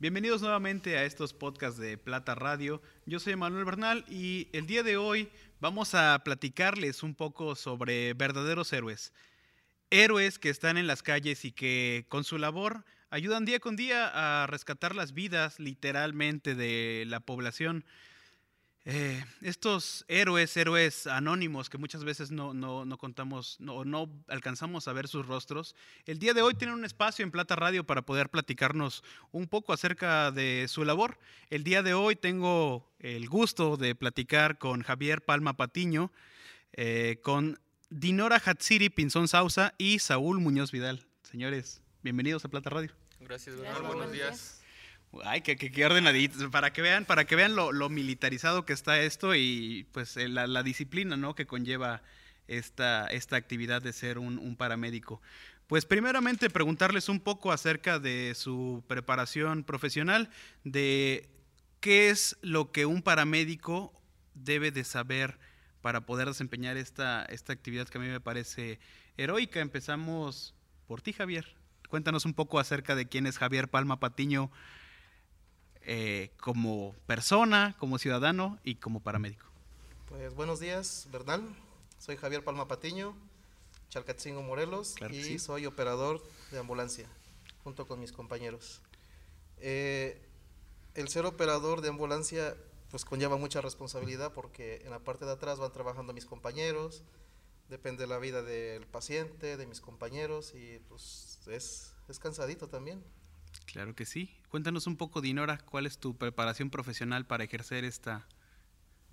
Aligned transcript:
Bienvenidos 0.00 0.40
nuevamente 0.40 0.96
a 0.96 1.04
estos 1.04 1.34
podcasts 1.34 1.78
de 1.78 1.98
Plata 1.98 2.34
Radio. 2.34 2.80
Yo 3.04 3.20
soy 3.20 3.36
Manuel 3.36 3.66
Bernal 3.66 4.06
y 4.08 4.48
el 4.54 4.66
día 4.66 4.82
de 4.82 4.96
hoy 4.96 5.28
vamos 5.60 5.94
a 5.94 6.18
platicarles 6.24 7.02
un 7.02 7.14
poco 7.14 7.54
sobre 7.54 8.14
verdaderos 8.14 8.72
héroes. 8.72 9.12
Héroes 9.90 10.38
que 10.38 10.48
están 10.48 10.78
en 10.78 10.86
las 10.86 11.02
calles 11.02 11.44
y 11.44 11.52
que 11.52 12.06
con 12.08 12.24
su 12.24 12.38
labor 12.38 12.86
ayudan 13.10 13.44
día 13.44 13.60
con 13.60 13.76
día 13.76 14.10
a 14.14 14.46
rescatar 14.46 14.94
las 14.96 15.12
vidas 15.12 15.60
literalmente 15.60 16.54
de 16.54 17.04
la 17.06 17.20
población. 17.20 17.84
Eh, 18.86 19.22
estos 19.42 20.06
héroes, 20.08 20.56
héroes 20.56 21.06
anónimos 21.06 21.68
que 21.68 21.76
muchas 21.76 22.02
veces 22.02 22.30
no, 22.30 22.54
no, 22.54 22.96
contamos, 22.96 23.56
no, 23.60 23.84
no 23.84 24.08
alcanzamos 24.26 24.88
a 24.88 24.94
ver 24.94 25.06
sus 25.06 25.26
rostros, 25.26 25.76
el 26.06 26.18
día 26.18 26.32
de 26.32 26.40
hoy 26.40 26.54
tienen 26.54 26.76
un 26.76 26.86
espacio 26.86 27.22
en 27.22 27.30
Plata 27.30 27.56
Radio 27.56 27.84
para 27.84 28.02
poder 28.02 28.30
platicarnos 28.30 29.04
un 29.32 29.48
poco 29.48 29.74
acerca 29.74 30.30
de 30.30 30.66
su 30.66 30.84
labor. 30.86 31.18
El 31.50 31.62
día 31.62 31.82
de 31.82 31.92
hoy 31.92 32.16
tengo 32.16 32.90
el 33.00 33.28
gusto 33.28 33.76
de 33.76 33.94
platicar 33.94 34.56
con 34.56 34.82
Javier 34.82 35.22
Palma 35.22 35.58
Patiño, 35.58 36.10
eh, 36.72 37.18
con 37.22 37.60
Dinora 37.90 38.40
Hatsiri 38.42 38.88
Pinzón 38.88 39.28
Sausa 39.28 39.74
y 39.76 39.98
Saúl 39.98 40.40
Muñoz 40.40 40.72
Vidal. 40.72 41.06
Señores, 41.22 41.82
bienvenidos 42.02 42.46
a 42.46 42.48
Plata 42.48 42.70
Radio. 42.70 42.92
Gracias, 43.20 43.56
buenos 43.56 44.10
días. 44.10 44.59
Ay, 45.24 45.40
que, 45.42 45.56
que, 45.56 45.84
ordenadito, 45.84 46.50
para 46.50 46.72
que 46.72 46.82
vean, 46.82 47.04
para 47.04 47.24
que 47.24 47.34
vean 47.34 47.56
lo, 47.56 47.88
militarizado 47.88 48.64
que 48.64 48.72
está 48.72 49.00
esto 49.00 49.34
y 49.34 49.86
pues 49.92 50.16
eh, 50.16 50.28
la, 50.28 50.62
disciplina 50.62 51.16
¿no? 51.16 51.34
que 51.34 51.46
conlleva 51.46 52.02
esta, 52.46 53.06
esta 53.08 53.36
actividad 53.36 53.82
de 53.82 53.92
ser 53.92 54.18
un, 54.18 54.56
paramédico. 54.56 55.20
Pues 55.66 55.84
primeramente 55.84 56.50
preguntarles 56.50 57.08
un 57.08 57.20
poco 57.20 57.52
acerca 57.52 57.98
de 57.98 58.34
su 58.36 58.84
preparación 58.86 59.64
profesional, 59.64 60.30
de 60.64 61.28
qué 61.80 62.10
es 62.10 62.36
lo 62.42 62.70
que 62.70 62.86
un 62.86 63.02
paramédico 63.02 63.92
debe 64.34 64.70
de 64.70 64.84
saber 64.84 65.38
para 65.80 66.06
poder 66.06 66.28
desempeñar 66.28 66.76
esta, 66.76 67.24
esta 67.24 67.52
actividad 67.52 67.88
que 67.88 67.98
a 67.98 68.00
mí 68.00 68.08
me 68.08 68.20
parece 68.20 68.78
heroica. 69.16 69.60
Empezamos 69.60 70.54
por 70.86 71.02
ti, 71.02 71.12
Javier. 71.12 71.56
Cuéntanos 71.88 72.24
un 72.24 72.34
poco 72.34 72.60
acerca 72.60 72.94
de 72.94 73.08
quién 73.08 73.26
es 73.26 73.38
Javier 73.38 73.68
Palma 73.68 73.98
Patiño, 73.98 74.50
eh, 75.92 76.30
como 76.36 76.94
persona, 77.06 77.74
como 77.80 77.98
ciudadano 77.98 78.60
y 78.62 78.76
como 78.76 79.00
paramédico. 79.00 79.44
Pues 80.08 80.32
buenos 80.36 80.60
días, 80.60 81.08
Bernal. 81.10 81.42
Soy 81.98 82.16
Javier 82.16 82.44
Palma 82.44 82.68
Patiño, 82.68 83.16
Chalcatzingo 83.88 84.40
Morelos 84.40 84.94
y 85.10 85.40
soy 85.40 85.66
operador 85.66 86.22
de 86.52 86.60
ambulancia 86.60 87.08
junto 87.64 87.88
con 87.88 87.98
mis 87.98 88.12
compañeros. 88.12 88.82
Eh, 89.56 90.24
el 90.94 91.08
ser 91.08 91.26
operador 91.26 91.80
de 91.80 91.88
ambulancia 91.88 92.56
pues 92.92 93.04
conlleva 93.04 93.36
mucha 93.36 93.60
responsabilidad 93.60 94.32
porque 94.32 94.82
en 94.84 94.90
la 94.90 95.00
parte 95.00 95.24
de 95.24 95.32
atrás 95.32 95.58
van 95.58 95.72
trabajando 95.72 96.12
mis 96.12 96.24
compañeros, 96.24 97.02
depende 97.68 98.04
de 98.04 98.06
la 98.06 98.18
vida 98.18 98.42
del 98.42 98.86
paciente, 98.86 99.56
de 99.56 99.66
mis 99.66 99.80
compañeros 99.80 100.54
y 100.54 100.78
pues 100.88 101.40
es, 101.48 101.94
es 102.08 102.20
cansadito 102.20 102.68
también. 102.68 103.02
Claro 103.72 103.94
que 103.94 104.04
sí. 104.04 104.28
Cuéntanos 104.48 104.88
un 104.88 104.96
poco, 104.96 105.20
Dinora, 105.20 105.58
cuál 105.58 105.86
es 105.86 105.98
tu 105.98 106.16
preparación 106.16 106.70
profesional 106.70 107.24
para 107.24 107.44
ejercer 107.44 107.84
esta, 107.84 108.26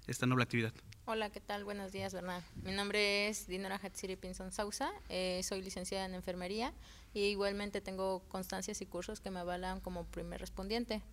esta 0.07 0.25
noble 0.25 0.43
actividad. 0.43 0.73
Hola, 1.05 1.29
¿qué 1.29 1.39
tal? 1.39 1.63
Buenos 1.63 1.91
días, 1.91 2.11
Bernal. 2.11 2.43
Mi 2.63 2.71
nombre 2.71 3.27
es 3.27 3.45
Dinora 3.45 3.79
Hatsiri 3.81 4.15
Pinson 4.15 4.51
Sausa, 4.51 4.91
eh, 5.09 5.41
soy 5.43 5.61
licenciada 5.61 6.05
en 6.05 6.15
enfermería 6.15 6.73
y 7.13 7.25
igualmente 7.25 7.81
tengo 7.81 8.27
constancias 8.29 8.81
y 8.81 8.87
cursos 8.87 9.21
que 9.21 9.29
me 9.29 9.39
avalan 9.39 9.79
como 9.79 10.05
primer 10.05 10.41
respondiente. 10.41 11.03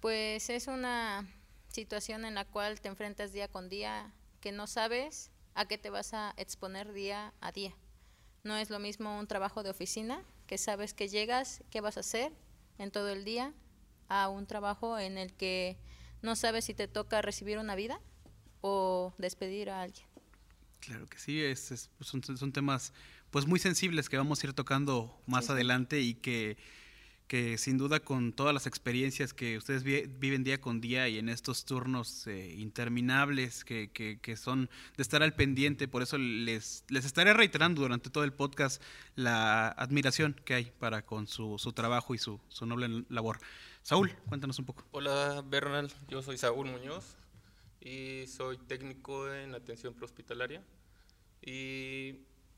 Pues 0.00 0.50
es 0.50 0.66
una 0.66 1.26
situación 1.68 2.26
en 2.26 2.34
la 2.34 2.44
cual 2.44 2.82
te 2.82 2.88
enfrentas 2.88 3.32
día 3.32 3.48
con 3.48 3.70
día 3.70 4.12
que 4.42 4.52
no 4.52 4.66
sabes 4.66 5.30
a 5.54 5.64
qué 5.64 5.78
te 5.78 5.88
vas 5.88 6.12
a 6.12 6.34
exponer 6.36 6.92
día 6.92 7.32
a 7.40 7.50
día. 7.50 7.72
No 8.44 8.58
es 8.58 8.68
lo 8.68 8.78
mismo 8.78 9.18
un 9.18 9.26
trabajo 9.26 9.62
de 9.62 9.70
oficina 9.70 10.22
que 10.46 10.58
sabes 10.58 10.92
que 10.92 11.08
llegas, 11.08 11.62
qué 11.70 11.80
vas 11.80 11.96
a 11.96 12.00
hacer 12.00 12.32
en 12.78 12.90
todo 12.90 13.08
el 13.08 13.24
día, 13.24 13.52
a 14.08 14.28
un 14.28 14.46
trabajo 14.46 14.98
en 14.98 15.18
el 15.18 15.32
que 15.32 15.78
no 16.22 16.36
sabes 16.36 16.64
si 16.64 16.74
te 16.74 16.88
toca 16.88 17.22
recibir 17.22 17.58
una 17.58 17.74
vida 17.74 18.00
o 18.60 19.14
despedir 19.18 19.70
a 19.70 19.82
alguien. 19.82 20.06
Claro 20.80 21.08
que 21.08 21.18
sí, 21.18 21.40
es, 21.42 21.90
pues, 21.96 22.08
son, 22.08 22.52
temas 22.52 22.92
pues 23.30 23.46
muy 23.46 23.58
sensibles 23.58 24.08
que 24.08 24.16
vamos 24.16 24.42
a 24.42 24.46
ir 24.46 24.52
tocando 24.52 25.16
más 25.26 25.48
adelante 25.48 26.00
y 26.00 26.14
que 26.14 26.56
que 27.32 27.56
sin 27.56 27.78
duda 27.78 28.00
con 28.00 28.34
todas 28.34 28.52
las 28.52 28.66
experiencias 28.66 29.32
que 29.32 29.56
ustedes 29.56 29.84
viven 29.84 30.44
día 30.44 30.60
con 30.60 30.82
día 30.82 31.08
y 31.08 31.16
en 31.16 31.30
estos 31.30 31.64
turnos 31.64 32.26
eh, 32.26 32.54
interminables 32.58 33.64
que, 33.64 33.90
que, 33.90 34.36
son 34.36 34.68
de 34.98 35.02
estar 35.02 35.22
al 35.22 35.32
pendiente, 35.32 35.88
por 35.88 36.02
eso 36.02 36.18
les, 36.18 36.84
les 36.90 37.06
estaré 37.06 37.32
reiterando 37.32 37.80
durante 37.80 38.10
todo 38.10 38.24
el 38.24 38.34
podcast 38.34 38.82
la 39.14 39.68
admiración 39.68 40.36
que 40.44 40.52
hay 40.52 40.64
para 40.78 41.06
con 41.06 41.26
su, 41.26 41.58
su 41.58 41.72
trabajo 41.72 42.14
y 42.14 42.18
su, 42.18 42.38
su 42.48 42.66
noble 42.66 43.06
labor. 43.08 43.38
Saúl, 43.80 44.14
cuéntanos 44.28 44.58
un 44.58 44.66
poco. 44.66 44.84
Hola 44.90 45.42
Bernal, 45.48 45.90
yo 46.08 46.20
soy 46.20 46.36
Saúl 46.36 46.66
Muñoz 46.66 47.16
y 47.80 48.26
soy 48.26 48.58
técnico 48.58 49.32
en 49.32 49.54
atención 49.54 49.94
prehospitalaria 49.94 50.62
y 51.40 52.12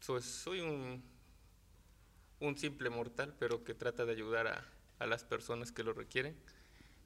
pues, 0.05 0.25
soy 0.25 0.62
un 0.62 1.13
un 2.41 2.56
simple 2.59 2.91
mortal, 2.91 3.34
pero 3.39 3.65
que 3.65 3.75
trata 3.75 4.05
de 4.05 4.12
ayudar 4.12 4.47
a, 4.47 4.65
a 4.99 5.06
las 5.06 5.25
personas 5.25 5.72
que 5.72 5.83
lo 5.83 5.93
requieren 5.93 6.37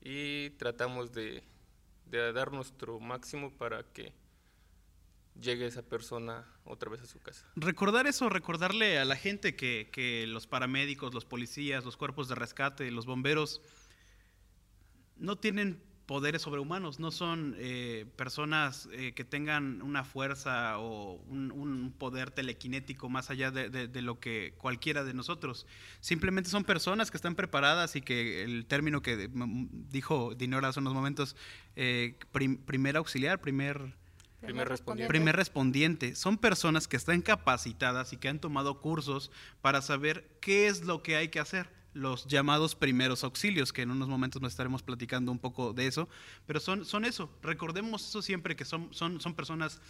y 0.00 0.50
tratamos 0.50 1.12
de, 1.12 1.42
de, 2.06 2.32
dar 2.32 2.52
nuestro 2.52 3.00
máximo 3.00 3.52
para 3.52 3.82
que 3.82 4.12
llegue 5.40 5.66
esa 5.66 5.82
persona 5.82 6.46
otra 6.64 6.90
vez 6.90 7.00
a 7.02 7.06
su 7.06 7.20
casa. 7.20 7.46
Recordar 7.56 8.06
eso, 8.06 8.28
recordarle 8.28 8.98
a 8.98 9.04
la 9.04 9.16
gente 9.16 9.56
que, 9.56 9.88
que 9.92 10.26
los 10.26 10.46
paramédicos, 10.46 11.14
los 11.14 11.24
policías, 11.24 11.84
los 11.84 11.96
cuerpos 11.96 12.28
de 12.28 12.34
rescate, 12.34 12.90
los 12.90 13.06
bomberos 13.06 13.62
no 15.16 15.36
tienen 15.36 15.82
poderes 16.08 16.40
sobrehumanos, 16.40 16.98
no 17.00 17.10
son 17.10 17.54
eh, 17.58 18.06
personas 18.16 18.88
eh, 18.92 19.12
que 19.12 19.24
tengan 19.24 19.82
una 19.82 20.04
fuerza 20.04 20.78
o 20.78 21.16
un, 21.28 21.94
poder 21.98 22.30
telequinético 22.30 23.10
más 23.10 23.28
allá 23.28 23.50
de, 23.50 24.02
lo 24.02 24.18
que 24.18 24.54
cualquiera 24.56 25.04
de 25.04 25.12
nosotros. 25.12 25.66
Simplemente 26.00 26.48
son 26.48 26.64
personas 26.64 27.10
que 27.10 27.18
están 27.18 27.34
preparadas 27.34 27.94
y 27.94 28.00
que 28.00 28.42
el 28.42 28.64
término 28.64 29.02
que 29.02 29.28
dijo 29.90 30.34
Dinora 30.34 30.68
hace 30.68 30.80
unos 30.80 30.94
momentos, 30.94 31.36
eh, 31.76 32.16
primer 32.32 32.96
auxiliar, 32.96 33.38
primer... 33.40 33.94
Primer 34.40 34.68
respondiente. 34.68 35.08
Primer 35.08 35.36
respondiente. 35.36 36.14
Son 36.14 36.38
personas 36.38 36.88
que 36.88 36.96
están 36.96 37.20
capacitadas 37.20 38.14
y 38.14 38.16
que 38.16 38.28
han 38.28 38.38
tomado 38.38 38.80
cursos 38.80 39.30
para 39.60 39.82
saber 39.82 40.38
qué 40.40 40.68
es 40.68 40.86
lo 40.86 41.02
que 41.02 41.16
hay 41.16 41.28
que 41.28 41.40
hacer 41.40 41.77
los 41.98 42.26
llamados 42.26 42.74
primeros 42.74 43.24
auxilios, 43.24 43.72
que 43.72 43.82
en 43.82 43.90
unos 43.90 44.08
momentos 44.08 44.40
nos 44.40 44.52
estaremos 44.52 44.82
platicando 44.82 45.32
un 45.32 45.38
poco 45.38 45.72
de 45.72 45.86
eso, 45.86 46.08
pero 46.46 46.60
son, 46.60 46.84
son 46.84 47.04
eso, 47.04 47.30
recordemos 47.42 48.08
eso 48.08 48.22
siempre, 48.22 48.56
que 48.56 48.64
son, 48.64 48.88
son, 48.92 49.20
son 49.20 49.34
personas 49.34 49.80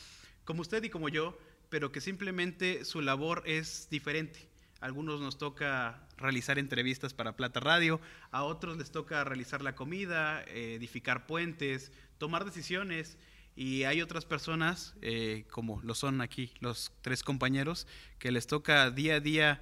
como 0.44 0.62
usted 0.62 0.82
y 0.82 0.91
como 0.91 1.08
yo, 1.08 1.38
pero 1.68 1.92
que 1.92 2.00
simplemente 2.00 2.84
su 2.84 3.02
labor 3.02 3.42
es 3.47 3.88
diferente. 3.91 4.48
A 4.80 4.86
algunos 4.86 5.20
nos 5.20 5.38
toca 5.38 6.06
realizar 6.16 6.58
entrevistas 6.58 7.12
para 7.12 7.36
Plata 7.36 7.60
Radio, 7.60 8.00
a 8.30 8.44
otros 8.44 8.78
les 8.78 8.91
toca 8.91 9.24
realizar 9.24 9.60
la 9.60 9.74
comida, 9.74 10.42
edificar 10.44 11.26
puentes, 11.26 11.92
tomar 12.16 12.44
decisiones, 12.44 13.18
y 13.58 13.82
hay 13.82 14.02
otras 14.02 14.24
personas, 14.24 14.94
eh, 15.02 15.44
como 15.50 15.80
lo 15.82 15.97
son 15.97 16.20
aquí 16.20 16.52
los 16.60 16.92
tres 17.02 17.24
compañeros, 17.24 17.88
que 18.20 18.30
les 18.30 18.47
toca 18.47 18.88
día 18.92 19.16
a 19.16 19.20
día 19.20 19.60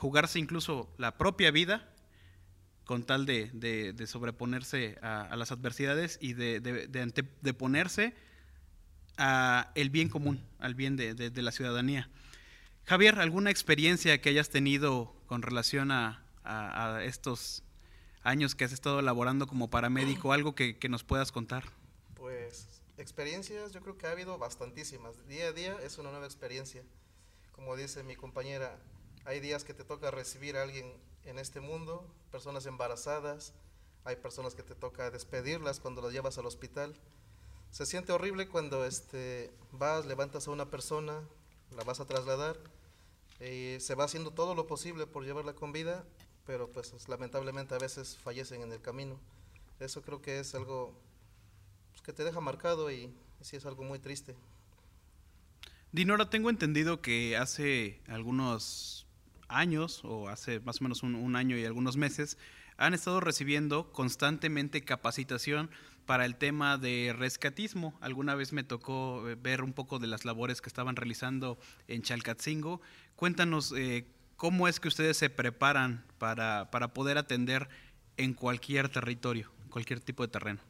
jugarse 0.00 0.38
incluso 0.38 0.90
la 0.96 1.18
propia 1.18 1.50
vida 1.50 1.86
con 2.86 3.04
tal 3.04 3.26
de, 3.26 3.94
sobreponerse 4.06 4.98
a, 5.02 5.36
las 5.36 5.52
adversidades 5.52 6.18
y 6.22 6.32
de, 6.32 6.58
de, 6.60 7.54
ponerse 7.54 8.14
a 9.18 9.70
el 9.74 9.90
bien 9.90 10.08
común, 10.08 10.42
al 10.58 10.74
bien 10.74 10.96
de, 10.96 11.42
la 11.42 11.52
ciudadanía. 11.52 12.08
Javier, 12.86 13.20
¿alguna 13.20 13.50
experiencia 13.50 14.20
que 14.22 14.30
hayas 14.30 14.48
tenido 14.48 15.14
con 15.26 15.42
relación 15.42 15.92
a, 15.92 16.24
estos 17.04 17.62
años 18.22 18.54
que 18.54 18.64
has 18.64 18.72
estado 18.72 19.00
elaborando 19.00 19.46
como 19.46 19.68
paramédico, 19.68 20.32
algo 20.32 20.54
que, 20.54 20.78
que, 20.78 20.88
nos 20.88 21.04
puedas 21.04 21.30
contar? 21.30 21.64
Pues 22.14 22.80
experiencias, 22.96 23.72
yo 23.72 23.82
creo 23.82 23.98
que 23.98 24.06
ha 24.06 24.12
habido 24.12 24.38
bastantísimas. 24.38 25.28
Día 25.28 25.48
a 25.48 25.52
día 25.52 25.76
es 25.84 25.98
una 25.98 26.10
nueva 26.10 26.24
experiencia. 26.24 26.82
Como 27.52 27.76
dice 27.76 28.02
mi 28.02 28.16
compañera, 28.16 28.80
hay 29.24 29.40
días 29.40 29.64
que 29.64 29.74
te 29.74 29.84
toca 29.84 30.10
recibir 30.10 30.56
a 30.56 30.62
alguien 30.62 30.92
en 31.24 31.38
este 31.38 31.60
mundo, 31.60 32.06
personas 32.30 32.66
embarazadas, 32.66 33.52
hay 34.04 34.16
personas 34.16 34.54
que 34.54 34.62
te 34.62 34.74
toca 34.74 35.10
despedirlas 35.10 35.80
cuando 35.80 36.00
las 36.02 36.12
llevas 36.12 36.38
al 36.38 36.46
hospital. 36.46 36.96
Se 37.70 37.86
siente 37.86 38.12
horrible 38.12 38.48
cuando 38.48 38.84
este, 38.84 39.50
vas, 39.72 40.06
levantas 40.06 40.48
a 40.48 40.50
una 40.50 40.70
persona, 40.70 41.20
la 41.76 41.84
vas 41.84 42.00
a 42.00 42.06
trasladar, 42.06 42.56
y 43.40 43.80
se 43.80 43.94
va 43.94 44.04
haciendo 44.04 44.32
todo 44.32 44.54
lo 44.54 44.66
posible 44.66 45.06
por 45.06 45.24
llevarla 45.24 45.54
con 45.54 45.72
vida, 45.72 46.04
pero 46.46 46.70
pues 46.70 47.08
lamentablemente 47.08 47.74
a 47.74 47.78
veces 47.78 48.16
fallecen 48.16 48.62
en 48.62 48.72
el 48.72 48.80
camino. 48.80 49.18
Eso 49.78 50.02
creo 50.02 50.20
que 50.20 50.40
es 50.40 50.54
algo 50.54 50.92
pues, 51.90 52.02
que 52.02 52.12
te 52.12 52.24
deja 52.24 52.40
marcado 52.40 52.90
y, 52.90 53.12
sí 53.40 53.56
es 53.56 53.64
algo 53.64 53.82
muy 53.82 53.98
triste. 53.98 54.34
Dinora, 55.92 56.28
tengo 56.28 56.50
entendido 56.50 57.00
que 57.00 57.36
hace 57.36 58.00
algunos 58.06 59.06
años, 59.50 60.02
o 60.04 60.28
hace 60.28 60.60
más 60.60 60.80
o 60.80 60.84
menos 60.84 61.02
un, 61.02 61.36
año 61.36 61.56
y 61.56 61.64
algunos 61.64 61.96
meses, 61.96 62.38
han 62.76 62.94
estado 62.94 63.20
recibiendo 63.20 63.92
constantemente 63.92 64.82
capacitación 64.82 65.70
para 66.06 66.24
el 66.24 66.36
tema 66.36 66.78
de 66.78 67.14
rescatismo. 67.16 67.94
Alguna 68.00 68.34
vez 68.34 68.52
me 68.52 68.64
tocó 68.64 69.28
eh, 69.28 69.36
ver 69.40 69.62
un 69.62 69.72
poco 69.72 69.98
de 69.98 70.06
las 70.06 70.24
labores 70.24 70.60
que 70.62 70.68
estaban 70.68 70.96
realizando 70.96 71.58
en 71.88 72.02
Chalcatzingo. 72.02 72.80
Cuéntanos 73.16 73.74
eh, 73.76 74.06
cómo 74.36 74.66
es 74.66 74.80
que 74.80 74.88
ustedes 74.88 75.16
se 75.18 75.28
preparan 75.28 76.04
para, 76.18 76.70
para 76.70 76.94
poder 76.94 77.18
atender 77.18 77.68
en 78.16 78.34
cualquier 78.34 78.88
territorio, 78.88 79.50
cualquier 79.68 80.00
tipo 80.00 80.22
de 80.22 80.28
terreno. 80.28 80.60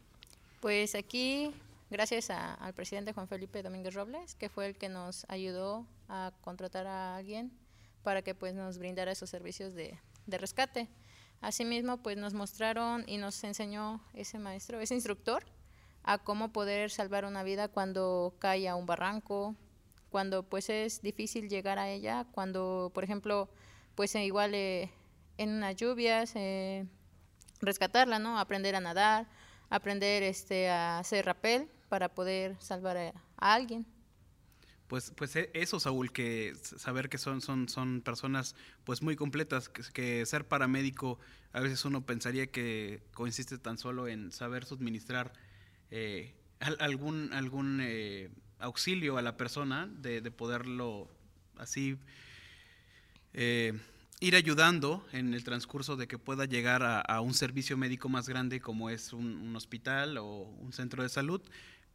Pues 0.60 0.94
aquí, 0.94 1.52
gracias 1.90 2.30
al 2.30 2.74
presidente 2.74 3.12
Juan 3.12 3.28
Felipe 3.28 3.62
Domínguez 3.62 3.94
Robles, 3.94 4.34
que 4.34 4.48
fue 4.48 4.66
el 4.66 4.76
que 4.76 4.88
nos 4.88 5.24
ayudó 5.28 5.86
a 6.08 6.32
contratar 6.42 6.86
a 6.86 7.16
alguien 7.16 7.52
para 8.02 8.22
que 8.22 8.34
pues 8.34 8.54
nos 8.54 8.78
brindara 8.78 9.12
esos 9.12 9.30
servicios 9.30 9.74
de, 9.74 9.98
de 10.26 10.38
rescate. 10.38 10.88
Asimismo, 11.40 12.02
pues 12.02 12.16
nos 12.16 12.34
mostraron 12.34 13.04
y 13.06 13.16
nos 13.16 13.42
enseñó 13.44 14.02
ese 14.14 14.38
maestro, 14.38 14.80
ese 14.80 14.94
instructor, 14.94 15.44
a 16.02 16.18
cómo 16.18 16.52
poder 16.52 16.90
salvar 16.90 17.24
una 17.24 17.42
vida 17.42 17.68
cuando 17.68 18.34
cae 18.38 18.68
a 18.68 18.76
un 18.76 18.86
barranco, 18.86 19.56
cuando 20.10 20.42
pues 20.42 20.68
es 20.68 21.00
difícil 21.02 21.48
llegar 21.48 21.78
a 21.78 21.88
ella, 21.88 22.26
cuando, 22.32 22.90
por 22.94 23.04
ejemplo, 23.04 23.48
pues 23.94 24.14
igual 24.14 24.54
eh, 24.54 24.90
en 25.38 25.50
unas 25.50 25.76
lluvias, 25.76 26.32
eh, 26.34 26.86
rescatarla, 27.60 28.18
¿no? 28.18 28.38
Aprender 28.38 28.74
a 28.74 28.80
nadar, 28.80 29.26
aprender 29.70 30.22
este, 30.22 30.68
a 30.68 30.98
hacer 30.98 31.24
rapel 31.24 31.70
para 31.88 32.08
poder 32.08 32.56
salvar 32.60 32.96
a, 32.96 33.12
alguien. 33.36 33.86
Pues, 34.90 35.12
pues 35.14 35.36
e, 35.36 35.50
eso, 35.54 35.78
Saúl, 35.78 36.10
que 36.10 36.52
saber 36.62 37.08
que 37.08 37.16
son, 37.16 37.40
son, 37.40 37.68
son 37.68 38.00
personas 38.00 38.56
pues 38.82 39.02
muy 39.02 39.14
completas, 39.14 39.68
que, 39.68 40.26
ser 40.26 40.48
paramédico 40.48 41.20
a 41.52 41.60
veces 41.60 41.84
uno 41.84 42.04
pensaría 42.04 42.48
que 42.48 43.00
consiste 43.14 43.56
tan 43.58 43.78
solo 43.78 44.08
en 44.08 44.32
saber 44.32 44.64
suministrar 44.64 45.32
eh, 45.92 46.34
algún, 46.80 47.32
algún 47.32 47.78
eh, 47.80 48.30
auxilio 48.58 49.16
a 49.16 49.22
la 49.22 49.36
persona, 49.36 49.86
de, 49.86 50.22
de 50.22 50.30
poderlo 50.32 51.08
así 51.56 51.96
eh, 53.32 53.78
ir 54.20 54.34
ayudando 54.34 55.06
en 55.12 55.34
el 55.34 55.44
transcurso 55.44 55.96
de 55.96 56.06
que 56.06 56.18
pueda 56.18 56.44
llegar 56.44 56.82
a, 56.82 57.20
un 57.20 57.32
servicio 57.32 57.76
médico 57.76 58.08
más 58.08 58.28
grande 58.28 58.60
como 58.60 58.90
es 58.90 59.12
un, 59.12 59.54
hospital 59.56 60.18
o 60.18 60.42
un 60.42 60.72
centro 60.72 61.02
de 61.02 61.08
salud. 61.08 61.40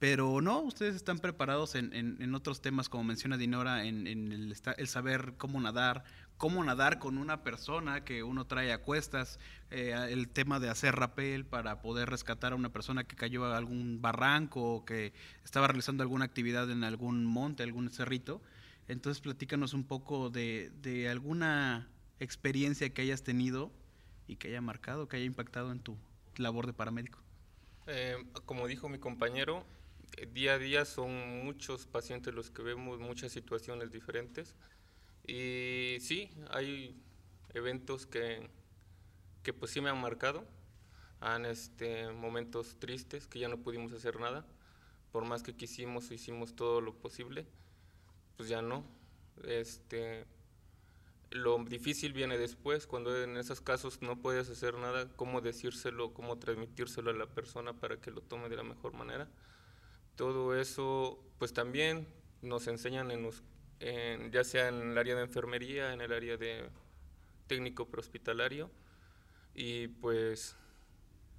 Pero 0.08 0.40
no, 0.40 0.60
ustedes 0.60 0.96
están 0.96 1.18
preparados 1.18 1.74
en, 1.74 2.36
otros 2.36 2.62
temas, 2.62 2.90
como 2.90 3.04
menciona 3.04 3.38
Dinora, 3.38 3.86
en, 3.86 4.06
el, 4.06 4.56
saber 4.88 5.34
cómo 5.36 5.60
nadar, 5.60 6.04
cómo 6.38 6.64
nadar 6.64 7.00
con 7.00 7.18
una 7.18 7.42
persona 7.42 8.04
que 8.04 8.22
uno 8.22 8.46
trae 8.46 8.72
a 8.72 8.84
cuestas, 8.84 9.40
eh, 9.72 9.96
el 10.12 10.30
tema 10.30 10.60
de 10.60 10.70
hacer 10.70 10.94
rapel 10.94 11.44
para 11.44 11.82
poder 11.82 12.08
rescatar 12.08 12.54
a 12.54 12.56
una 12.56 12.72
persona 12.72 13.06
que 13.06 13.16
cayó 13.16 13.46
a 13.46 13.58
algún 13.58 14.00
barranco 14.00 14.76
o 14.76 14.86
que 14.86 15.12
estaba 15.44 15.66
realizando 15.66 16.04
alguna 16.04 16.26
actividad 16.26 16.70
en 16.70 16.84
algún 16.84 17.26
monte, 17.26 17.64
algún 17.64 17.90
cerrito. 17.90 18.44
Entonces 18.88 19.22
platícanos 19.22 19.74
un 19.74 19.86
poco 19.86 20.30
de, 20.30 20.72
de 20.84 21.10
alguna 21.10 21.90
experiencia 22.20 22.94
que 22.94 23.02
hayas 23.02 23.24
tenido 23.24 23.72
y 24.28 24.36
que 24.36 24.50
haya 24.50 24.62
marcado, 24.62 25.08
que 25.08 25.18
haya 25.18 25.26
impactado 25.26 25.72
en 25.72 25.80
tu 25.80 25.98
labor 26.36 26.68
de 26.68 26.74
paramédico? 26.74 27.18
Eh, 27.88 28.18
como 28.46 28.68
dijo 28.68 28.88
mi 28.88 29.00
compañero, 29.00 29.66
día 30.34 30.54
a 30.54 30.58
día 30.58 30.86
son 30.86 31.44
muchos 31.44 31.86
pacientes 31.86 32.34
los 32.34 32.50
que 32.50 32.62
vemos, 32.62 33.00
muchas 33.00 33.32
situaciones 33.32 33.92
diferentes. 33.92 34.56
Y 35.28 35.98
sí, 36.02 36.30
hay 36.52 36.96
eventos 37.54 38.06
que, 38.06 38.50
que 39.44 39.54
pues 39.54 39.72
sí 39.72 39.82
me 39.82 39.90
han 39.90 40.00
marcado. 40.00 40.46
Han 41.22 41.46
este, 41.46 42.12
momentos 42.12 42.78
tristes 42.80 43.28
que 43.28 43.40
ya 43.40 43.48
no 43.48 43.58
pudimos 43.58 43.94
hacer 43.94 44.20
nada. 44.20 44.46
Por 45.12 45.26
más 45.26 45.44
que 45.44 45.56
quisimos, 45.56 46.12
hicimos 46.12 46.56
todo 46.56 46.82
lo 46.82 46.94
posible, 46.94 47.48
pues 48.36 48.50
ya 48.50 48.62
no. 48.62 48.86
Este, 49.44 50.26
lo 51.32 51.58
difícil 51.64 52.14
viene 52.14 52.38
después, 52.38 52.88
cuando 52.88 53.22
en 53.22 53.38
esos 53.38 53.62
casos 53.62 54.02
no 54.02 54.22
puedes 54.22 54.50
hacer 54.50 54.76
nada, 54.76 55.08
cómo 55.16 55.42
decírselo, 55.42 56.14
cómo 56.14 56.38
transmitírselo 56.38 57.12
a 57.12 57.14
la 57.14 57.28
persona 57.28 57.74
para 57.74 57.98
que 57.98 58.12
lo 58.12 58.22
tome 58.22 58.50
de 58.50 58.58
la 58.58 58.64
mejor 58.64 58.94
manera. 58.94 59.28
Todo 60.16 60.60
eso, 60.60 61.20
pues 61.38 61.54
también 61.54 62.08
nos 62.42 62.68
enseñan 62.68 63.12
en, 63.12 63.30
en 63.80 64.32
ya 64.32 64.44
sea 64.44 64.70
en 64.70 64.92
el 64.92 64.98
área 64.98 65.16
de 65.16 65.22
enfermería, 65.22 65.94
en 65.94 66.02
el 66.02 66.12
área 66.14 66.38
de 66.38 66.70
técnico 67.48 67.88
prehospitalario, 67.88 68.72
y 69.54 69.88
pues 69.88 70.56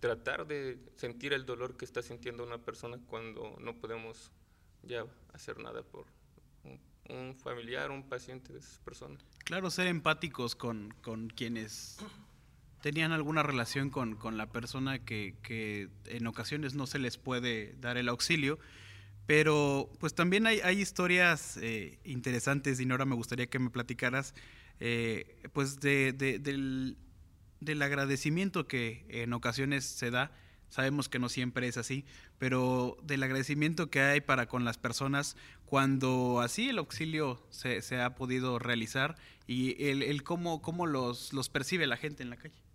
tratar 0.00 0.46
de 0.46 0.78
sentir 0.96 1.32
el 1.32 1.46
dolor 1.46 1.76
que 1.76 1.84
está 1.84 2.02
sintiendo 2.02 2.44
una 2.44 2.58
persona 2.58 2.99
cuando 3.06 3.56
no 3.61 3.75
podemos 3.76 4.31
ya 4.82 5.05
hacer 5.32 5.58
nada 5.58 5.82
por 5.82 6.06
un 7.08 7.37
familiar, 7.37 7.90
un 7.90 8.08
paciente 8.08 8.52
de 8.52 8.58
esas 8.58 8.78
personas. 8.78 9.25
Claro, 9.44 9.70
ser 9.70 9.87
empáticos 9.87 10.55
con, 10.55 10.93
quienes 11.34 11.99
tenían 12.81 13.12
alguna 13.12 13.43
relación 13.43 13.90
con, 13.90 14.19
la 14.37 14.46
persona 14.46 14.99
que, 14.99 15.88
en 16.06 16.26
ocasiones 16.26 16.75
no 16.75 16.87
se 16.87 16.99
les 16.99 17.19
puede 17.19 17.75
dar 17.81 17.96
el 17.96 18.08
auxilio. 18.08 18.58
Pero 19.26 19.90
pues 19.99 20.14
también 20.14 20.46
hay, 20.46 20.81
historias 20.81 21.58
eh, 21.61 21.99
interesantes, 22.05 22.78
y 22.78 22.88
ahora 22.88 23.05
me 23.05 23.17
gustaría 23.17 23.49
que 23.49 23.58
me 23.58 23.70
platicaras, 23.70 24.34
eh, 24.78 25.43
pues 25.52 25.81
de, 25.81 26.12
del, 26.12 26.96
del 27.61 27.82
agradecimiento 27.82 28.69
que 28.69 29.05
en 29.08 29.32
ocasiones 29.32 29.84
se 29.84 30.11
da 30.12 30.31
Sabemos 30.69 31.08
que 31.08 31.19
no 31.19 31.28
siempre 31.28 31.69
es 31.69 31.76
así, 31.76 32.05
pero 32.38 32.96
del 33.02 33.23
agradecimiento 33.23 33.88
que 33.88 34.00
hay 34.00 34.20
para 34.20 34.46
con 34.46 34.64
las 34.64 34.78
personas 34.78 35.37
cuando 35.64 36.40
así 36.40 36.69
el 36.69 36.78
auxilio 36.78 37.40
se, 37.50 37.82
se 37.82 38.00
ha 38.00 38.14
podido 38.14 38.58
realizar 38.58 39.17
y 39.46 39.82
el, 39.88 40.02
el 40.02 40.23
cómo, 40.23 40.62
cómo 40.62 40.87
los, 40.87 41.32
los 41.32 41.49
percibe 41.49 41.87
la 41.87 41.96
gente 41.96 42.23
en 42.23 42.31
la 42.31 42.37
calle. 42.37 42.65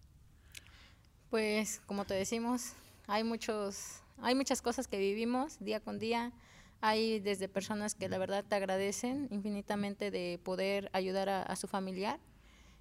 Pues 1.31 1.81
como 1.87 2.05
te 2.05 2.13
decimos, 2.13 2.73
hay 3.07 3.23
muchos, 3.23 4.03
hay 4.21 4.35
muchas 4.35 4.61
cosas 4.61 4.87
que 4.87 4.99
vivimos 4.99 5.57
día 5.59 5.79
con 5.79 5.97
día. 5.97 6.33
Hay 6.81 7.19
desde 7.21 7.47
personas 7.47 7.95
que 7.95 8.09
la 8.09 8.17
verdad 8.17 8.43
te 8.43 8.55
agradecen 8.55 9.29
infinitamente 9.31 10.11
de 10.11 10.39
poder 10.43 10.89
ayudar 10.93 11.29
a, 11.29 11.41
a 11.43 11.55
su 11.55 11.67
familiar 11.67 12.19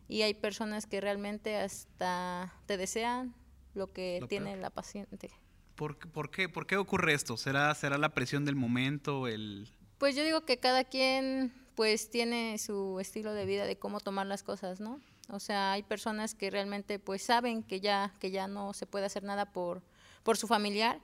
y 0.09 0.23
hay 0.23 0.35
personas 0.35 0.87
que 0.87 1.01
realmente 1.01 1.57
hasta 1.57 2.53
te 2.67 2.77
desean 2.77 3.35
lo 3.75 3.93
que 3.93 4.21
tiene 4.29 4.57
la 4.57 4.71
paciente. 4.71 5.31
¿Por, 5.77 5.97
por, 6.11 6.33
qué, 6.33 6.49
¿Por 6.49 6.67
qué 6.67 6.77
ocurre 6.77 7.15
esto? 7.15 7.37
¿Será, 7.37 7.73
¿Será 7.77 7.99
la 7.99 8.15
presión 8.15 8.45
del 8.45 8.57
momento? 8.57 9.29
El... 9.29 9.69
Pues 9.99 10.17
yo 10.17 10.25
digo 10.25 10.45
que 10.45 10.59
cada 10.59 10.83
quien 10.83 11.55
pues 11.77 12.11
tiene 12.11 12.59
su 12.59 12.99
estilo 12.99 13.33
de 13.33 13.47
vida 13.47 13.65
de 13.65 13.79
cómo 13.79 14.01
tomar 14.01 14.27
las 14.27 14.43
cosas, 14.43 14.81
¿no? 14.81 15.01
O 15.33 15.41
sea, 15.41 15.73
hay 15.73 15.83
personas 15.83 16.35
que 16.35 16.51
realmente 16.51 16.99
pues 16.99 17.23
saben 17.23 17.63
que 17.63 17.81
ya, 17.81 18.13
que 18.19 18.31
ya 18.31 18.49
no 18.49 18.73
se 18.73 18.87
puede 18.87 19.07
hacer 19.07 19.23
nada 19.23 19.53
por, 19.53 19.83
por 20.23 20.37
su 20.37 20.47
familiar 20.47 21.01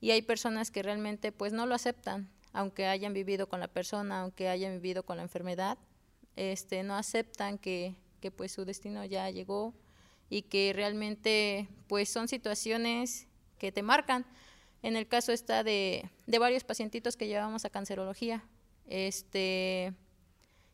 y 0.00 0.10
hay 0.10 0.22
personas 0.22 0.70
que 0.70 0.82
realmente 0.82 1.32
pues 1.32 1.52
no 1.52 1.66
lo 1.66 1.74
aceptan, 1.74 2.28
aunque 2.52 2.86
hayan 2.86 3.12
vivido 3.12 3.48
con 3.48 3.60
la 3.60 3.68
persona, 3.68 4.22
aunque 4.22 4.48
hayan 4.48 4.80
vivido 4.80 5.02
con 5.04 5.16
la 5.16 5.22
enfermedad, 5.22 5.78
este, 6.36 6.82
no 6.82 6.96
aceptan 6.96 7.58
que, 7.58 7.94
que 8.20 8.30
pues 8.30 8.52
su 8.52 8.64
destino 8.64 9.04
ya 9.04 9.30
llegó 9.30 9.74
y 10.28 10.42
que 10.42 10.72
realmente 10.74 11.68
pues 11.86 12.08
son 12.08 12.28
situaciones 12.28 13.26
que 13.58 13.72
te 13.72 13.82
marcan. 13.82 14.26
En 14.82 14.96
el 14.96 15.08
caso 15.08 15.32
está 15.32 15.64
de, 15.64 16.10
de 16.26 16.38
varios 16.38 16.64
pacientitos 16.64 17.16
que 17.16 17.26
llevamos 17.26 17.64
a 17.64 17.70
cancerología. 17.70 18.44
Este, 18.86 19.94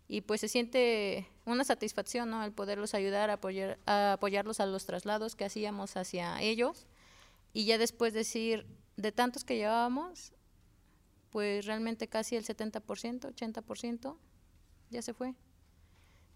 y 0.09 0.21
pues 0.21 0.40
se 0.40 0.49
siente 0.49 1.28
una 1.44 1.64
satisfacción, 1.64 2.30
¿no? 2.30 2.44
El 2.44 2.52
poderlos 2.52 2.94
ayudar, 2.94 3.30
a, 3.30 3.34
apoyar, 3.34 3.78
a 3.87 4.14
apoyarlos 4.14 4.61
a 4.61 4.66
los 4.66 4.87
traslados 4.87 5.37
que 5.37 5.44
hacíamos 5.44 5.96
hacia 5.96 6.40
ellos. 6.40 6.87
Y 7.52 7.64
ya 7.64 7.78
después 7.78 8.12
decir, 8.12 8.66
de 8.96 9.12
tantos 9.12 9.44
que 9.44 9.56
llevábamos, 9.56 10.32
pues 11.30 11.66
realmente 11.66 12.08
casi 12.08 12.37
el 12.37 12.44
70%, 12.44 13.34
80% 13.34 14.16
ya 14.90 15.02
se 15.02 15.14
fue 15.14 15.34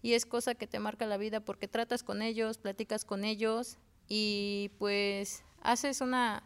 y 0.01 0.13
es 0.13 0.25
cosa 0.25 0.55
que 0.55 0.67
te 0.67 0.79
marca 0.79 1.05
la 1.05 1.17
vida 1.17 1.39
porque 1.39 1.67
tratas 1.67 2.03
con 2.03 2.21
ellos, 2.21 2.57
platicas 2.57 3.05
con 3.05 3.23
ellos 3.23 3.77
y 4.07 4.71
pues 4.77 5.43
haces 5.61 6.01
una, 6.01 6.43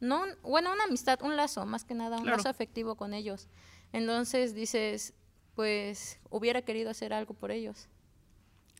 no, 0.00 0.24
bueno, 0.42 0.72
una 0.72 0.84
amistad, 0.84 1.22
un 1.22 1.36
lazo, 1.36 1.64
más 1.64 1.84
que 1.84 1.94
nada, 1.94 2.18
un 2.18 2.26
lazo 2.26 2.48
afectivo 2.48 2.96
con 2.96 3.14
ellos. 3.14 3.48
Entonces 3.92 4.54
dices, 4.54 5.14
pues 5.56 6.20
hubiera 6.30 6.62
querido 6.62 6.90
hacer 6.90 7.12
algo 7.12 7.34
por 7.34 7.50
ellos, 7.50 7.88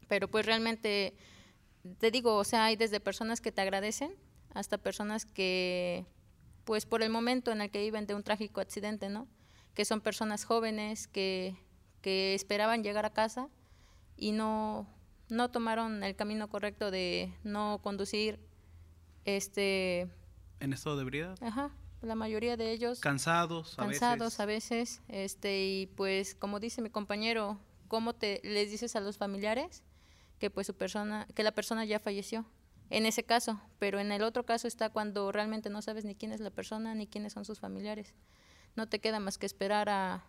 pero 0.06 0.28
pues 0.28 0.47
realmente 0.47 1.16
te 1.99 2.11
digo, 2.11 2.37
o 2.37 2.45
sea, 2.45 2.66
hay 2.66 2.76
desde 2.76 3.00
personas 3.00 3.40
que 3.40 3.50
te 3.50 3.62
agradecen 3.62 4.14
hasta 4.54 4.78
personas 4.78 5.25
que, 5.25 6.06
pues 6.64 6.87
por 6.87 7.02
el 7.02 7.11
momento 7.11 7.50
en 7.50 7.62
el 7.62 7.71
que 7.71 7.80
viven 7.80 8.06
de 8.06 8.14
un 8.14 8.23
trágico 8.23 8.61
accidente, 8.61 9.09
¿no? 9.09 9.26
Que 9.75 9.85
son 9.85 10.00
personas 10.00 10.45
jóvenes 10.45 11.09
que, 11.09 11.56
que 12.02 12.35
esperaban 12.35 12.85
llegar 12.85 13.06
a 13.06 13.11
casa 13.11 13.49
y 14.16 14.33
no, 14.33 14.87
no 15.28 15.50
tomaron 15.50 16.04
el 16.04 16.14
camino 16.14 16.49
correcto 16.49 16.90
de 16.90 17.33
no 17.42 17.80
conducir 17.83 18.38
este 19.25 20.09
en 20.61 20.73
estado 20.73 20.97
de 20.97 21.02
ebriedad. 21.02 21.37
Ajá, 21.42 21.71
la 22.07 22.15
mayoría 22.15 22.57
de 22.57 22.73
ellos 22.73 23.01
cansados, 23.01 23.79
a 23.79 23.83
cansados 23.85 24.41
a 24.41 24.47
veces, 24.47 25.03
este 25.09 25.65
y 25.65 25.87
pues 25.97 26.35
como 26.35 26.61
dice 26.61 26.83
mi 26.83 26.91
compañero, 26.91 27.59
cómo 27.89 28.15
te 28.15 28.41
les 28.45 28.71
dices 28.71 28.97
a 28.97 29.01
los 29.01 29.17
familiares 29.19 29.83
que 30.39 30.51
pues 30.51 30.67
su 30.67 30.75
persona 30.75 31.27
que 31.35 31.43
la 31.43 31.53
persona 31.53 31.85
ya 31.85 31.99
falleció. 31.99 32.47
En 32.89 33.05
ese 33.05 33.25
caso, 33.25 33.61
pero 33.81 33.99
en 33.99 34.13
el 34.13 34.23
otro 34.23 34.47
caso 34.47 34.69
está 34.69 34.91
cuando 34.91 35.33
realmente 35.33 35.71
no 35.71 35.83
sabes 35.83 36.05
ni 36.05 36.15
quién 36.15 36.31
es 36.31 36.41
la 36.41 36.51
persona 36.51 36.95
ni 36.95 37.09
quiénes 37.09 37.33
son 37.33 37.45
sus 37.45 37.59
familiares. 37.59 38.15
No 38.77 38.89
te 38.89 39.01
queda 39.01 39.19
más 39.19 39.39
que 39.39 39.47
esperar 39.47 39.89
a 39.89 40.25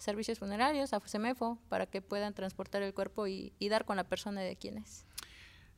servicios 0.00 0.38
funerarios, 0.38 0.92
a 0.92 1.00
FUSEMEFO, 1.00 1.58
para 1.68 1.86
que 1.86 2.00
puedan 2.00 2.32
transportar 2.32 2.82
el 2.82 2.94
cuerpo 2.94 3.26
y, 3.26 3.52
dar 3.68 3.84
con 3.84 3.96
la 3.96 4.04
persona 4.04 4.40
de 4.40 4.56
quién 4.56 4.78
es. 4.78 5.04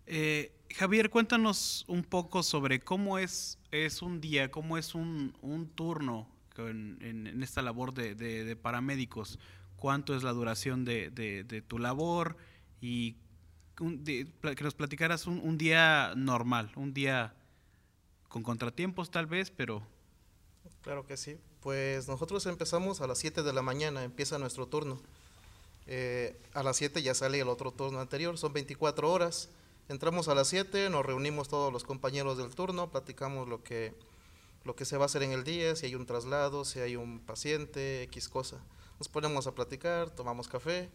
Eh, 0.07 0.53
Javier, 0.75 1.11
cuéntanos 1.11 1.85
un 1.89 2.03
poco 2.03 2.43
sobre 2.43 2.81
cómo 2.81 3.19
es, 3.19 3.59
es 3.71 4.03
un 4.03 4.21
día, 4.21 4.51
cómo 4.51 4.79
es 4.79 4.95
un, 4.95 5.33
turno 5.75 6.29
en, 6.57 7.43
esta 7.43 7.63
labor 7.63 7.95
de, 7.95 8.57
paramédicos. 8.57 9.39
¿Cuánto 9.77 10.15
es 10.15 10.23
la 10.23 10.33
duración 10.33 10.85
de, 10.85 11.65
tu 11.67 11.79
labor? 11.79 12.37
Y 12.81 13.17
que 13.77 14.63
nos 14.63 14.75
platicaras 14.75 15.27
un, 15.27 15.41
un, 15.41 15.59
día 15.59 16.13
normal, 16.17 16.73
un 16.77 16.95
día 16.95 17.35
con 18.29 18.43
contratiempos 18.43 19.11
tal 19.11 19.27
vez, 19.27 19.51
pero... 19.51 19.83
Claro 20.83 21.07
que 21.07 21.17
sí. 21.17 21.39
Pues 21.61 22.09
nosotros 22.09 22.45
empezamos 22.47 23.01
a 23.01 23.07
las 23.07 23.19
7 23.19 23.43
de 23.43 23.53
la 23.53 23.63
mañana, 23.63 24.03
empieza 24.03 24.39
nuestro 24.39 24.67
turno. 24.67 25.01
Eh, 25.87 26.37
a 26.55 26.63
las 26.63 26.77
7 26.77 27.03
ya 27.03 27.15
sale 27.15 27.41
el 27.41 27.49
otro 27.49 27.71
turno 27.73 28.01
anterior, 28.01 28.39
son 28.39 28.53
24 28.53 29.11
horas. 29.11 29.49
Entramos 29.93 30.29
a 30.29 30.35
las 30.35 30.49
7, 30.49 30.89
nos 30.89 31.05
reunimos 31.05 31.49
todos 31.49 31.71
los 31.71 31.85
compañeros 31.85 32.39
del 32.39 32.55
turno, 32.55 32.91
platicamos 32.91 33.47
lo 33.47 33.63
que, 33.63 33.93
lo 34.65 34.75
que 34.75 34.87
se 34.87 34.97
va 34.97 35.05
a 35.05 35.07
hacer 35.07 35.23
en 35.23 35.33
el 35.33 35.45
día, 35.45 35.77
si 35.77 35.85
hay 35.85 35.95
un 35.95 36.07
traslado, 36.07 36.65
si 36.65 36.81
hay 36.81 36.97
un 36.97 37.21
paciente, 37.21 38.03
X 38.05 38.31
cosa. 38.31 38.57
Nos 38.99 39.11
ponemos 39.11 39.47
a 39.47 39.55
platicar, 39.55 40.09
tomamos 40.09 40.49
café. 40.49 40.89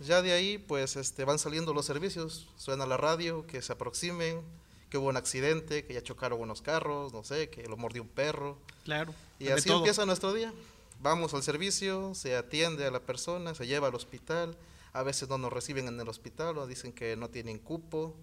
Ya 0.00 0.22
de 0.22 0.32
ahí, 0.32 0.56
pues 0.56 0.96
este, 0.96 1.26
van 1.26 1.38
saliendo 1.38 1.74
los 1.74 1.84
servicios, 1.84 2.48
suena 2.56 2.86
la 2.86 2.96
radio, 2.96 3.46
que 3.46 3.60
se 3.60 3.74
aproximen, 3.74 4.40
que 4.88 4.96
hubo 4.96 5.10
un 5.10 5.18
accidente, 5.18 5.84
que 5.84 5.92
ya 5.92 6.02
chocaron 6.02 6.40
unos 6.40 6.62
carros, 6.62 7.12
no 7.12 7.24
sé, 7.24 7.50
que 7.50 7.68
lo 7.68 7.76
mordió 7.76 8.00
un 8.00 8.08
perro. 8.08 8.56
Claro. 8.84 9.14
Y 9.38 9.48
así 9.48 9.70
empieza 9.70 10.06
nuestro 10.06 10.32
día. 10.32 10.54
Vamos 11.02 11.34
al 11.34 11.42
servicio, 11.42 12.14
se 12.14 12.34
atiende 12.34 12.86
a 12.86 12.90
la 12.90 13.00
persona, 13.00 13.54
se 13.54 13.66
lleva 13.66 13.88
al 13.88 13.94
hospital. 13.94 14.56
A 14.92 15.02
veces 15.02 15.28
no 15.28 15.38
nos 15.38 15.52
reciben 15.52 15.88
en 15.88 15.98
el 16.00 16.08
hospital 16.08 16.58
o 16.58 16.66
dicen 16.66 16.92
que 16.92 17.16
no 17.16 17.30
tienen 17.30 17.58
cupo 17.58 18.14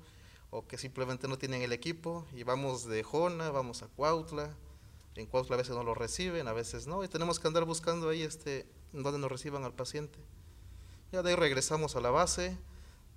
o 0.51 0.67
que 0.67 0.77
simplemente 0.77 1.27
no 1.27 1.37
tienen 1.37 1.61
el 1.61 1.73
equipo. 1.73 2.25
Y 2.33 2.43
vamos 2.43 2.85
de 2.85 3.03
Jona, 3.03 3.49
vamos 3.49 3.83
a 3.83 3.87
Cuautla. 3.87 4.55
En 5.15 5.25
Cuautla 5.25 5.55
a 5.55 5.57
veces 5.57 5.75
no 5.75 5.83
lo 5.83 5.95
reciben, 5.95 6.47
a 6.47 6.53
veces 6.53 6.87
no. 6.87 7.03
Y 7.03 7.07
tenemos 7.07 7.39
que 7.39 7.47
andar 7.47 7.65
buscando 7.65 8.09
ahí 8.09 8.21
este, 8.21 8.67
donde 8.93 9.19
nos 9.19 9.31
reciban 9.31 9.63
al 9.63 9.73
paciente. 9.73 10.19
Ya 11.11 11.23
de 11.23 11.31
ahí 11.31 11.35
regresamos 11.35 11.95
a 11.95 12.01
la 12.01 12.11
base 12.11 12.57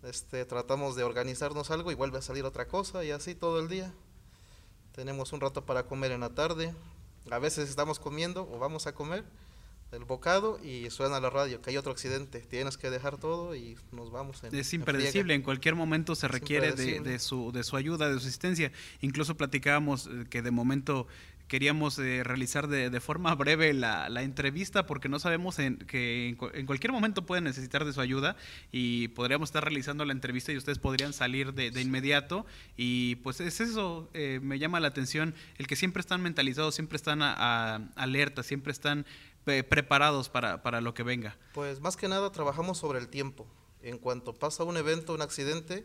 este, 0.02 0.44
tratamos 0.44 0.96
de 0.96 1.04
organizarnos 1.04 1.70
algo 1.70 1.92
y 1.92 1.94
vuelve 1.94 2.18
a 2.18 2.22
salir 2.22 2.44
otra 2.44 2.66
cosa 2.66 3.04
y 3.04 3.12
así 3.12 3.36
todo 3.36 3.60
el 3.60 3.68
día. 3.68 3.92
Tenemos 4.92 5.32
un 5.32 5.40
rato 5.40 5.64
para 5.64 5.86
comer 5.86 6.10
en 6.10 6.20
la 6.20 6.30
tarde. 6.30 6.74
A 7.30 7.38
veces 7.38 7.68
estamos 7.68 8.00
comiendo 8.00 8.48
o 8.52 8.58
vamos 8.58 8.88
a 8.88 8.94
comer 8.94 9.24
el 9.92 10.04
bocado 10.04 10.58
y 10.62 10.88
suena 10.90 11.20
la 11.20 11.30
radio 11.30 11.60
que 11.60 11.70
hay 11.70 11.76
otro 11.76 11.92
accidente. 11.92 12.40
Tienes 12.40 12.76
que 12.76 12.90
dejar 12.90 13.18
todo 13.18 13.54
y 13.54 13.76
nos 13.92 14.10
vamos. 14.10 14.42
es 14.42 14.74
impredecible, 14.74 15.34
en, 15.34 15.42
cualquier 15.42 15.74
momento 15.74 16.14
se 16.14 16.28
requiere 16.28 16.72
de, 16.72 17.00
de, 17.00 17.18
su, 17.18 17.52
de 17.52 17.62
su 17.62 17.76
ayuda, 17.76 18.08
de 18.08 18.14
su 18.14 18.26
asistencia. 18.26 18.72
Incluso 19.00 19.36
platicábamos 19.36 20.06
eh, 20.06 20.24
que 20.30 20.42
de 20.42 20.50
momento 20.50 21.06
queríamos 21.52 21.98
eh, 21.98 22.24
realizar 22.24 22.66
de, 22.66 22.98
forma 23.00 23.34
breve 23.34 23.74
la, 23.74 24.08
entrevista 24.22 24.86
porque 24.86 25.10
no 25.10 25.18
sabemos 25.18 25.58
en, 25.58 25.76
que 25.76 26.34
en, 26.54 26.64
cualquier 26.64 26.92
momento 26.92 27.26
pueden 27.26 27.44
necesitar 27.44 27.84
de 27.84 27.92
su 27.92 28.00
ayuda 28.00 28.36
y 28.70 29.08
podríamos 29.08 29.50
estar 29.50 29.62
realizando 29.62 30.06
la 30.06 30.12
entrevista 30.12 30.50
y 30.50 30.56
ustedes 30.56 30.78
podrían 30.78 31.12
salir 31.12 31.52
de, 31.52 31.78
inmediato 31.78 32.46
y 32.78 33.16
pues 33.16 33.40
es 33.42 33.60
eso, 33.60 34.08
eh, 34.14 34.40
me 34.42 34.58
llama 34.58 34.80
la 34.80 34.88
atención 34.88 35.34
el 35.58 35.66
que 35.66 35.76
siempre 35.76 36.00
están 36.00 36.22
mentalizados, 36.22 36.74
siempre 36.74 36.96
están 36.96 37.20
alerta, 37.20 38.42
siempre 38.42 38.72
están 38.72 39.04
eh, 39.46 39.62
preparados 39.62 40.28
para, 40.28 40.62
para 40.62 40.80
lo 40.80 40.94
que 40.94 41.02
venga. 41.02 41.36
Pues 41.54 41.80
más 41.80 41.96
que 41.96 42.08
nada 42.08 42.30
trabajamos 42.30 42.78
sobre 42.78 42.98
el 42.98 43.08
tiempo. 43.08 43.46
En 43.82 43.98
cuanto 43.98 44.32
pasa 44.32 44.64
un 44.64 44.76
evento, 44.76 45.14
un 45.14 45.22
accidente, 45.22 45.84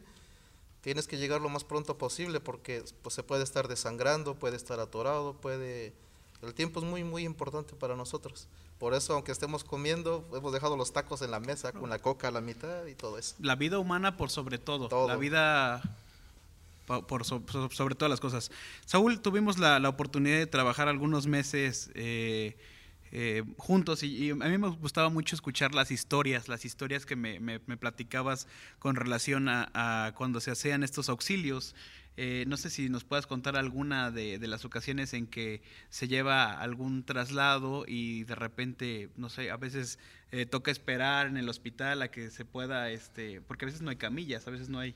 tienes 0.82 1.08
que 1.08 1.18
llegar 1.18 1.42
lo 1.42 1.50
más 1.50 1.64
pronto 1.64 1.98
posible 1.98 2.40
porque 2.40 2.84
pues, 3.02 3.16
se 3.16 3.24
puede 3.24 3.44
estar 3.44 3.68
desangrando, 3.68 4.36
puede 4.36 4.56
estar 4.56 4.80
atorado, 4.80 5.34
puede... 5.34 5.94
El 6.44 6.54
tiempo 6.54 6.80
es 6.80 6.86
muy, 6.86 7.04
muy 7.04 7.24
importante 7.24 7.74
para 7.74 7.96
nosotros. 7.96 8.48
Por 8.78 8.94
eso, 8.94 9.16
aunque 9.16 9.32
estemos 9.32 9.64
comiendo, 9.64 10.24
hemos 10.36 10.54
dejado 10.54 10.78
los 10.78 10.94
tacos 10.94 11.24
en 11.24 11.32
la 11.32 11.40
mesa 11.40 11.72
con 11.72 11.90
la 11.90 11.98
coca 11.98 12.28
a 12.28 12.32
la 12.32 12.42
mitad 12.42 12.86
y 12.86 12.94
todo 12.94 13.18
eso. 13.18 13.34
La 13.40 13.56
vida 13.56 13.80
humana 13.80 14.18
por 14.18 14.30
sobre 14.30 14.60
todo. 14.60 15.08
La 15.08 15.16
vida 15.16 15.82
por, 16.86 17.26
sobre 17.26 17.96
todas 17.96 18.10
las 18.10 18.20
cosas. 18.20 18.52
Saúl, 18.86 19.20
tuvimos 19.20 19.58
la, 19.58 19.80
la 19.80 19.90
oportunidad 19.90 20.38
de 20.38 20.46
trabajar 20.46 20.88
algunos 20.88 21.26
meses 21.26 21.90
eh, 21.96 22.56
eh, 23.12 23.44
juntos 23.58 24.04
y, 24.04 24.32
a 24.32 24.36
mí 24.36 24.58
me 24.58 24.70
gustaba 24.70 25.10
mucho 25.10 25.36
escuchar 25.36 25.74
las 25.74 25.92
historias, 25.92 26.48
las 26.48 26.66
historias 26.66 27.06
que 27.06 27.16
me, 27.16 27.40
me, 27.40 27.60
platicabas 27.60 28.48
con 28.80 28.96
relación 28.96 29.48
a, 29.50 30.14
cuando 30.16 30.40
se 30.40 30.52
hacían 30.52 30.84
estos 30.84 31.10
auxilios. 31.10 31.76
Eh, 32.20 32.46
no 32.48 32.58
sé 32.58 32.72
si 32.72 32.90
nos 32.90 33.04
puedas 33.04 33.28
contar 33.28 33.56
alguna 33.56 34.10
de, 34.10 34.40
las 34.48 34.66
ocasiones 34.66 35.14
en 35.14 35.28
que 35.28 35.62
se 35.90 36.08
lleva 36.08 36.60
algún 36.60 37.04
traslado 37.04 37.86
y 37.88 38.24
de 38.24 38.36
repente, 38.36 39.10
no 39.18 39.30
sé, 39.30 39.52
a 39.52 39.58
veces 39.58 40.00
eh, 40.32 40.48
toca 40.48 40.72
esperar 40.72 41.28
en 41.28 41.38
el 41.38 41.48
hospital 41.48 42.02
a 42.02 42.10
que 42.10 42.32
se 42.32 42.44
pueda, 42.44 42.90
este, 42.90 43.40
porque 43.42 43.66
a 43.66 43.68
veces 43.68 43.82
no 43.82 43.92
hay 43.92 43.98
camillas, 43.98 44.48
a 44.48 44.52
veces 44.52 44.68
no 44.68 44.80
hay, 44.80 44.96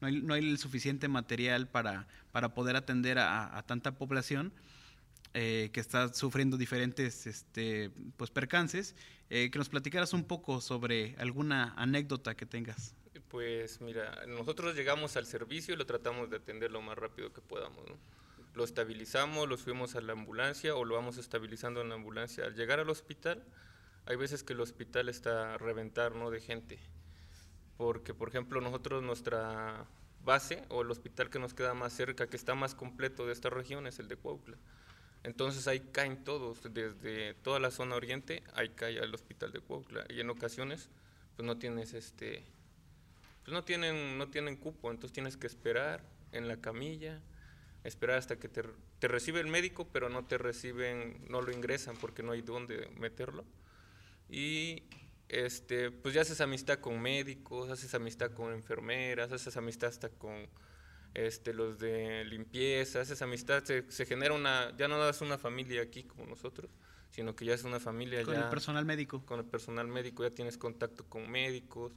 no 0.00 0.08
hay, 0.08 0.20
no 0.20 0.34
hay 0.34 0.48
el 0.48 0.58
suficiente 0.58 1.06
material 1.06 1.68
para, 1.68 2.08
para 2.32 2.52
poder 2.52 2.74
atender 2.74 3.18
a, 3.20 3.56
a 3.56 3.62
tanta 3.62 3.92
población. 3.92 4.52
Eh, 5.38 5.68
que 5.70 5.80
está 5.80 6.14
sufriendo 6.14 6.56
diferentes 6.56 7.26
este, 7.26 7.90
pues, 8.16 8.30
percances, 8.30 8.94
eh, 9.28 9.50
que 9.50 9.58
nos 9.58 9.68
platicaras 9.68 10.14
un 10.14 10.24
poco 10.24 10.62
sobre 10.62 11.14
alguna 11.18 11.74
anécdota 11.76 12.34
que 12.34 12.46
tengas. 12.46 12.94
Pues 13.28 13.82
mira, 13.82 14.24
nosotros 14.26 14.74
llegamos 14.74 15.14
al 15.18 15.26
servicio 15.26 15.74
y 15.74 15.76
lo 15.76 15.84
tratamos 15.84 16.30
de 16.30 16.38
atender 16.38 16.70
lo 16.70 16.80
más 16.80 16.96
rápido 16.96 17.34
que 17.34 17.42
podamos. 17.42 17.84
Lo 18.54 18.64
estabilizamos, 18.64 19.46
lo 19.46 19.58
subimos 19.58 19.94
a 19.94 20.00
la 20.00 20.14
ambulancia 20.14 20.74
o 20.74 20.86
lo 20.86 20.94
vamos 20.94 21.18
estabilizando 21.18 21.82
en 21.82 21.90
la 21.90 21.96
ambulancia. 21.96 22.46
Al 22.46 22.54
llegar 22.54 22.80
al 22.80 22.88
hospital, 22.88 23.44
hay 24.06 24.16
veces 24.16 24.42
que 24.42 24.54
el 24.54 24.60
hospital 24.60 25.10
está 25.10 25.52
a 25.52 25.58
reventar 25.58 26.14
¿no? 26.14 26.30
de 26.30 26.40
gente. 26.40 26.78
Porque, 27.76 28.14
por 28.14 28.30
ejemplo, 28.30 28.62
nosotros 28.62 29.02
nuestra 29.02 29.86
base 30.24 30.64
o 30.70 30.80
el 30.80 30.90
hospital 30.90 31.28
que 31.28 31.38
nos 31.38 31.52
queda 31.52 31.74
más 31.74 31.92
cerca, 31.92 32.26
que 32.26 32.38
está 32.38 32.54
más 32.54 32.74
completo 32.74 33.26
de 33.26 33.34
esta 33.34 33.50
región, 33.50 33.86
es 33.86 33.98
el 33.98 34.08
de 34.08 34.16
Cuautla. 34.16 34.56
Entonces 35.26 35.66
ahí 35.66 35.80
caen 35.80 36.22
todos, 36.22 36.60
desde 36.72 37.34
toda 37.34 37.58
la 37.58 37.72
zona 37.72 37.96
oriente, 37.96 38.44
ahí 38.54 38.68
cae 38.68 38.96
el 38.96 39.12
hospital 39.12 39.50
de 39.50 39.58
Cuautla. 39.58 40.04
Y 40.08 40.20
en 40.20 40.30
ocasiones, 40.30 40.88
pues 41.34 41.44
no 41.44 41.58
tienes 41.58 41.94
este, 41.94 42.44
pues 43.42 43.52
no 43.52 43.64
tienen, 43.64 44.18
no 44.18 44.28
tienen 44.28 44.54
cupo, 44.56 44.88
entonces 44.88 45.12
tienes 45.12 45.36
que 45.36 45.48
esperar 45.48 46.00
en 46.30 46.46
la 46.46 46.58
camilla, 46.58 47.20
esperar 47.82 48.18
hasta 48.18 48.38
que 48.38 48.48
te, 48.48 48.62
te 49.00 49.08
recibe 49.08 49.40
el 49.40 49.48
médico, 49.48 49.88
pero 49.92 50.08
no 50.08 50.24
te 50.24 50.38
reciben, 50.38 51.18
no 51.28 51.42
lo 51.42 51.50
ingresan 51.50 51.96
porque 51.96 52.22
no 52.22 52.30
hay 52.30 52.42
dónde 52.42 52.88
meterlo. 52.96 53.44
Y 54.30 54.84
este, 55.28 55.90
pues 55.90 56.14
ya 56.14 56.20
haces 56.20 56.40
amistad 56.40 56.78
con 56.78 57.02
médicos, 57.02 57.68
haces 57.68 57.92
amistad 57.94 58.30
con 58.30 58.52
enfermeras, 58.52 59.32
haces 59.32 59.56
amistad 59.56 59.88
hasta 59.88 60.08
con 60.08 60.46
este, 61.16 61.54
los 61.54 61.78
de 61.78 62.26
limpieza, 62.26 63.00
esa 63.00 63.24
amistad, 63.24 63.64
se, 63.64 63.90
se, 63.90 64.04
genera 64.04 64.34
una, 64.34 64.76
ya 64.76 64.86
no 64.86 65.08
es 65.08 65.20
una 65.22 65.38
familia 65.38 65.80
aquí 65.80 66.02
como 66.02 66.26
nosotros, 66.26 66.70
sino 67.08 67.34
que 67.34 67.46
ya 67.46 67.54
es 67.54 67.64
una 67.64 67.80
familia 67.80 68.22
con 68.22 68.34
ya... 68.34 68.42
El 68.42 68.50
personal 68.50 68.84
médico. 68.84 69.24
Con 69.24 69.40
el 69.40 69.46
personal 69.46 69.88
médico, 69.88 70.24
ya 70.24 70.30
tienes 70.30 70.58
contacto 70.58 71.08
con 71.08 71.30
médicos, 71.30 71.94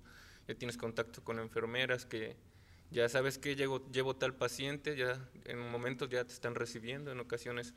ya 0.48 0.56
tienes 0.56 0.78
contacto 0.78 1.22
con 1.22 1.38
enfermeras 1.40 2.06
que 2.06 2.38
ya 2.92 3.10
sabes 3.10 3.38
que 3.38 3.58
llevo, 3.58 3.86
llevo 3.92 4.16
tal 4.16 4.36
paciente, 4.36 4.96
ya 4.96 5.20
en 5.44 5.60
un 5.60 5.70
momento 5.70 6.08
ya 6.08 6.24
te 6.24 6.32
están 6.32 6.56
recibiendo, 6.56 7.12
en 7.12 7.20
ocasiones 7.20 7.74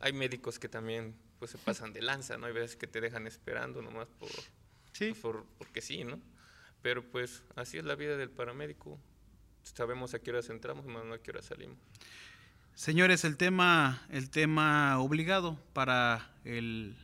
hay 0.00 0.12
médicos 0.12 0.58
que 0.58 0.68
también 0.68 1.14
pues 1.38 1.52
se 1.52 1.58
pasan 1.58 1.92
de 1.92 2.02
lanza, 2.02 2.38
¿no? 2.38 2.46
Hay 2.46 2.52
veces 2.52 2.74
que 2.74 2.88
te 2.88 3.00
dejan 3.00 3.28
esperando 3.28 3.82
nomás 3.82 4.08
por, 4.18 4.30
sí. 4.92 5.12
por 5.14 5.46
porque 5.58 5.80
sí, 5.80 6.02
¿no? 6.02 6.20
Pero 6.82 7.08
pues 7.08 7.44
así 7.54 7.78
es 7.78 7.84
la 7.84 7.94
vida 7.94 8.16
del 8.16 8.30
paramédico, 8.30 8.98
sabemos 9.62 10.14
a 10.14 10.18
qué 10.18 10.30
horas 10.30 10.48
entramos, 10.50 10.86
más 10.86 11.04
no 11.04 11.14
a 11.14 11.18
qué 11.18 11.30
hora 11.30 11.42
salimos. 11.42 11.78
Señores, 12.74 13.24
el 13.24 13.36
tema, 13.36 14.02
el 14.10 14.30
tema 14.30 14.98
obligado 14.98 15.58
para 15.72 16.30
el, 16.44 16.96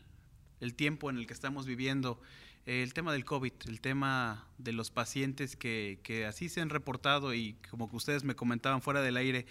tiempo 0.77 1.11
en 1.11 1.19
el 1.19 1.27
que 1.27 1.35
estamos 1.35 1.67
viviendo, 1.67 2.21
el 2.65 2.95
tema 2.95 3.13
del 3.13 3.25
COVID, 3.25 3.53
el 3.67 3.81
tema 3.81 4.47
de 4.59 4.73
los 4.73 4.91
pacientes 4.91 5.57
que, 5.57 6.01
que 6.03 6.27
así 6.27 6.49
se 6.49 6.61
han 6.61 6.71
reportado 6.71 7.35
y 7.35 7.55
como 7.71 7.89
que 7.91 7.97
ustedes 7.97 8.25
me 8.25 8.35
comentaban 8.35 8.83
fuera 8.83 9.03
del 9.03 9.17
aire, 9.17 9.47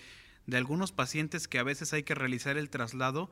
de 0.47 0.57
algunos 0.57 0.91
pacientes 0.91 1.47
que 1.47 1.59
a 1.59 1.63
veces 1.63 1.93
hay 1.93 2.03
que 2.03 2.15
realizar 2.15 2.57
el 2.57 2.69
traslado 2.69 3.29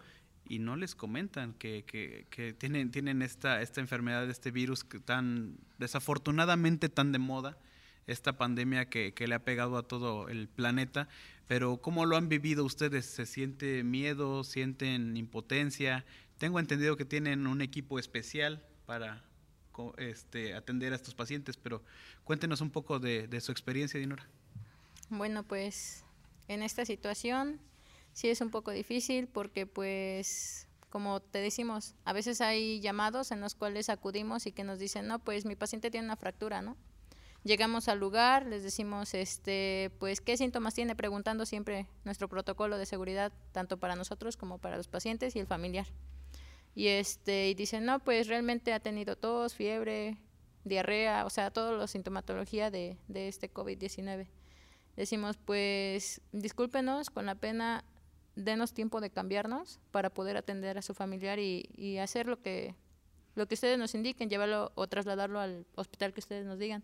y 0.48 0.60
no 0.60 0.76
les 0.76 0.96
comentan 0.96 1.54
que, 1.54 1.84
que, 2.30 2.54
tienen, 2.54 2.92
tienen 2.92 3.22
esta, 3.22 3.62
esta 3.62 3.82
enfermedad, 3.82 4.30
este 4.30 4.52
virus 4.52 4.84
que 4.84 5.00
tan 5.00 5.58
desafortunadamente 5.80 6.90
tan 6.90 7.12
de 7.12 7.20
moda, 7.20 7.58
esta 8.08 8.38
pandemia 8.38 8.90
que, 8.90 9.14
que, 9.14 9.28
le 9.28 9.36
ha 9.36 9.44
pegado 9.44 9.78
a 9.78 9.84
todo 9.84 10.30
el 10.30 10.48
planeta. 10.48 11.08
Pero 11.48 11.78
¿cómo 11.78 12.06
lo 12.06 12.18
han 12.18 12.30
vivido 12.30 12.66
ustedes? 12.66 13.06
¿Se 13.06 13.26
siente 13.26 13.84
miedo? 13.84 14.44
¿Sienten 14.44 15.16
impotencia? 15.18 16.06
Tengo 16.38 16.60
entendido 16.60 16.98
que 16.98 17.06
tienen 17.06 17.48
un 17.48 17.62
equipo 17.62 18.00
especial 18.00 18.64
para 18.86 19.24
este, 19.98 20.54
atender 20.54 20.94
a 20.94 20.96
estos 20.96 21.14
pacientes, 21.14 21.58
pero 21.58 21.84
cuéntenos 22.24 22.62
un 22.62 22.72
poco 22.72 23.00
de, 23.00 23.28
de 23.28 23.42
su 23.42 23.52
experiencia, 23.52 24.00
Dinora. 24.00 24.28
Bueno, 25.10 25.44
pues 25.44 26.04
en 26.48 26.64
esta 26.64 26.86
situación 26.86 27.60
sí 28.14 28.30
es 28.30 28.42
un 28.42 28.50
poco 28.50 28.72
difícil 28.72 29.28
porque 29.28 29.66
pues 29.66 30.68
como 30.90 31.20
te 31.20 31.40
decimos, 31.40 31.94
a 32.06 32.14
veces 32.14 32.40
hay 32.40 32.80
llamados 32.80 33.32
en 33.32 33.42
los 33.42 33.54
cuales 33.54 33.90
acudimos 33.90 34.46
y 34.46 34.54
que 34.54 34.64
nos 34.64 34.80
dicen, 34.80 35.08
no, 35.08 35.20
pues 35.20 35.44
mi 35.44 35.58
paciente 35.58 35.92
tiene 35.92 36.08
una 36.08 36.16
fractura, 36.16 36.62
¿no? 36.62 36.78
Llegamos 37.46 37.90
al 37.90 38.00
lugar, 38.00 38.48
les 38.48 38.64
decimos, 38.64 39.14
este, 39.14 39.92
pues, 40.00 40.20
¿qué 40.20 40.36
síntomas 40.36 40.74
tiene? 40.74 40.96
Preguntando 40.96 41.46
siempre 41.46 41.88
nuestro 42.04 42.28
protocolo 42.28 42.80
de 42.80 42.88
seguridad, 42.88 43.32
tanto 43.52 43.78
para 43.78 43.96
nosotros 43.96 44.36
como 44.36 44.58
para 44.58 44.78
los 44.78 44.88
pacientes 44.88 45.36
y 45.36 45.40
el 45.40 45.46
familiar. 45.46 45.86
Y, 46.74 46.88
este, 46.88 47.50
y 47.50 47.54
dicen, 47.54 47.86
no, 47.86 48.00
pues 48.00 48.28
realmente 48.28 48.74
ha 48.74 48.80
tenido 48.80 49.16
tos, 49.16 49.54
fiebre, 49.54 50.18
diarrea, 50.64 51.24
o 51.24 51.30
sea, 51.30 51.52
toda 51.52 51.74
la 51.74 51.86
sintomatología 51.86 52.72
de, 52.72 52.98
de 53.08 53.28
este 53.28 53.54
COVID-19. 53.54 54.26
Decimos, 54.96 55.38
pues, 55.38 56.22
discúlpenos, 56.32 57.12
con 57.12 57.28
la 57.28 57.36
pena 57.36 57.86
denos 58.36 58.74
tiempo 58.74 59.02
de 59.02 59.12
cambiarnos 59.12 59.80
para 59.92 60.10
poder 60.10 60.36
atender 60.36 60.80
a 60.80 60.82
su 60.82 60.96
familiar 60.96 61.38
y, 61.38 61.70
y 61.78 61.98
hacer 62.00 62.26
lo 62.26 62.42
que, 62.42 62.74
lo 63.36 63.48
que 63.48 63.54
ustedes 63.54 63.78
nos 63.78 63.94
indiquen, 63.94 64.32
llevarlo 64.32 64.72
o 64.74 64.88
trasladarlo 64.88 65.40
al 65.40 65.68
hospital 65.76 66.12
que 66.12 66.22
ustedes 66.22 66.48
nos 66.48 66.58
digan. 66.58 66.84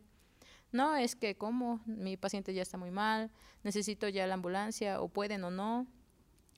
No, 0.72 0.96
es 0.96 1.16
que 1.16 1.36
como 1.36 1.82
mi 1.86 2.18
paciente 2.18 2.54
ya 2.54 2.62
está 2.62 2.78
muy 2.78 2.92
mal, 2.92 3.30
necesito 3.64 4.08
ya 4.08 4.26
la 4.28 4.36
ambulancia, 4.36 5.02
o 5.02 5.10
pueden 5.10 5.44
o 5.44 5.52
no, 5.52 5.88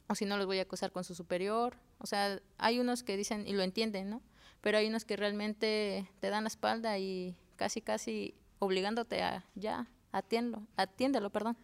o 0.07 0.15
si 0.15 0.25
no 0.25 0.37
los 0.37 0.45
voy 0.45 0.59
a 0.59 0.63
acusar 0.63 0.91
con 0.91 1.03
su 1.03 1.15
superior. 1.15 1.77
O 1.97 2.05
sea, 2.05 2.39
hay 2.57 2.79
unos 2.79 3.03
que 3.03 3.17
dicen 3.17 3.47
y 3.47 3.53
lo 3.53 3.63
entienden, 3.63 4.09
¿no? 4.09 4.21
Pero 4.61 4.77
hay 4.77 4.87
unos 4.87 5.05
que 5.05 5.15
realmente 5.15 6.09
te 6.19 6.29
dan 6.29 6.43
la 6.43 6.47
espalda 6.49 6.97
y 6.99 7.35
casi, 7.55 7.81
casi 7.81 8.35
obligándote 8.59 9.21
a 9.21 9.45
ya, 9.55 9.87
atiéndelo, 10.11 10.67
atiéndelo, 10.75 11.29
perdón. 11.31 11.57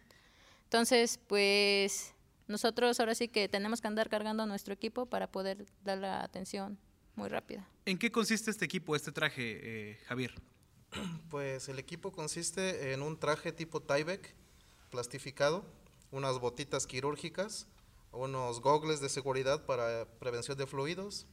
Entonces, 0.64 1.18
pues 1.26 2.14
nosotros 2.46 2.98
ahora 3.00 3.14
sí 3.14 3.28
que 3.28 3.48
tenemos 3.48 3.80
que 3.80 3.88
andar 3.88 4.08
cargando 4.08 4.44
nuestro 4.46 4.74
equipo 4.74 5.06
para 5.06 5.30
poder 5.30 5.66
dar 5.84 5.98
la 5.98 6.22
atención 6.22 6.78
muy 7.14 7.28
rápida. 7.28 7.68
¿En 7.86 7.98
qué 7.98 8.10
consiste 8.10 8.50
este 8.50 8.64
equipo, 8.64 8.96
este 8.96 9.12
traje, 9.12 9.90
eh, 9.92 9.98
Javier? 10.06 10.34
Pues 11.30 11.68
el 11.68 11.78
equipo 11.78 12.12
consiste 12.12 12.92
en 12.92 13.02
un 13.02 13.18
traje 13.18 13.52
tipo 13.52 13.80
Tyvek 13.80 14.34
plastificado, 14.90 15.64
unas 16.10 16.38
botitas 16.40 16.86
quirúrgicas, 16.86 17.68
unos 18.12 18.60
gogles 18.60 19.00
de 19.00 19.08
seguridad 19.08 19.64
para 19.66 20.06
prevención 20.18 20.58
de 20.58 20.66
fluidos, 20.66 21.26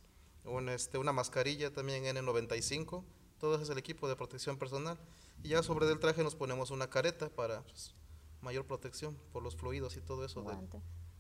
este, 0.70 0.98
una 0.98 1.12
mascarilla 1.12 1.74
también 1.74 2.04
N95, 2.04 3.04
todo 3.40 3.62
es 3.62 3.70
el 3.70 3.78
equipo 3.78 4.08
de 4.08 4.16
protección 4.16 4.58
personal. 4.58 4.98
Y 5.44 5.50
ya 5.50 5.64
sobre 5.64 5.90
el 5.92 6.00
traje 6.00 6.24
nos 6.24 6.36
ponemos 6.36 6.72
una 6.72 6.90
careta 6.90 7.30
para 7.30 7.62
pues, 7.64 7.94
mayor 8.42 8.66
protección 8.66 9.18
por 9.32 9.44
los 9.44 9.56
fluidos 9.56 9.98
y 9.98 10.02
todo 10.02 10.26
eso 10.26 10.46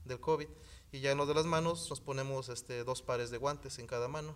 del 0.06 0.19
COVID. 0.19 0.47
Y 0.91 1.00
ya 1.00 1.12
en 1.12 1.17
lo 1.17 1.26
de 1.26 1.34
las 1.34 1.45
manos 1.45 1.89
nos 1.89 2.02
ponemos 2.02 2.50
este, 2.50 2.84
dos 2.84 3.02
pares 3.02 3.30
de 3.30 3.38
guantes 3.38 3.80
en 3.80 3.88
cada 3.88 4.08
mano 4.08 4.36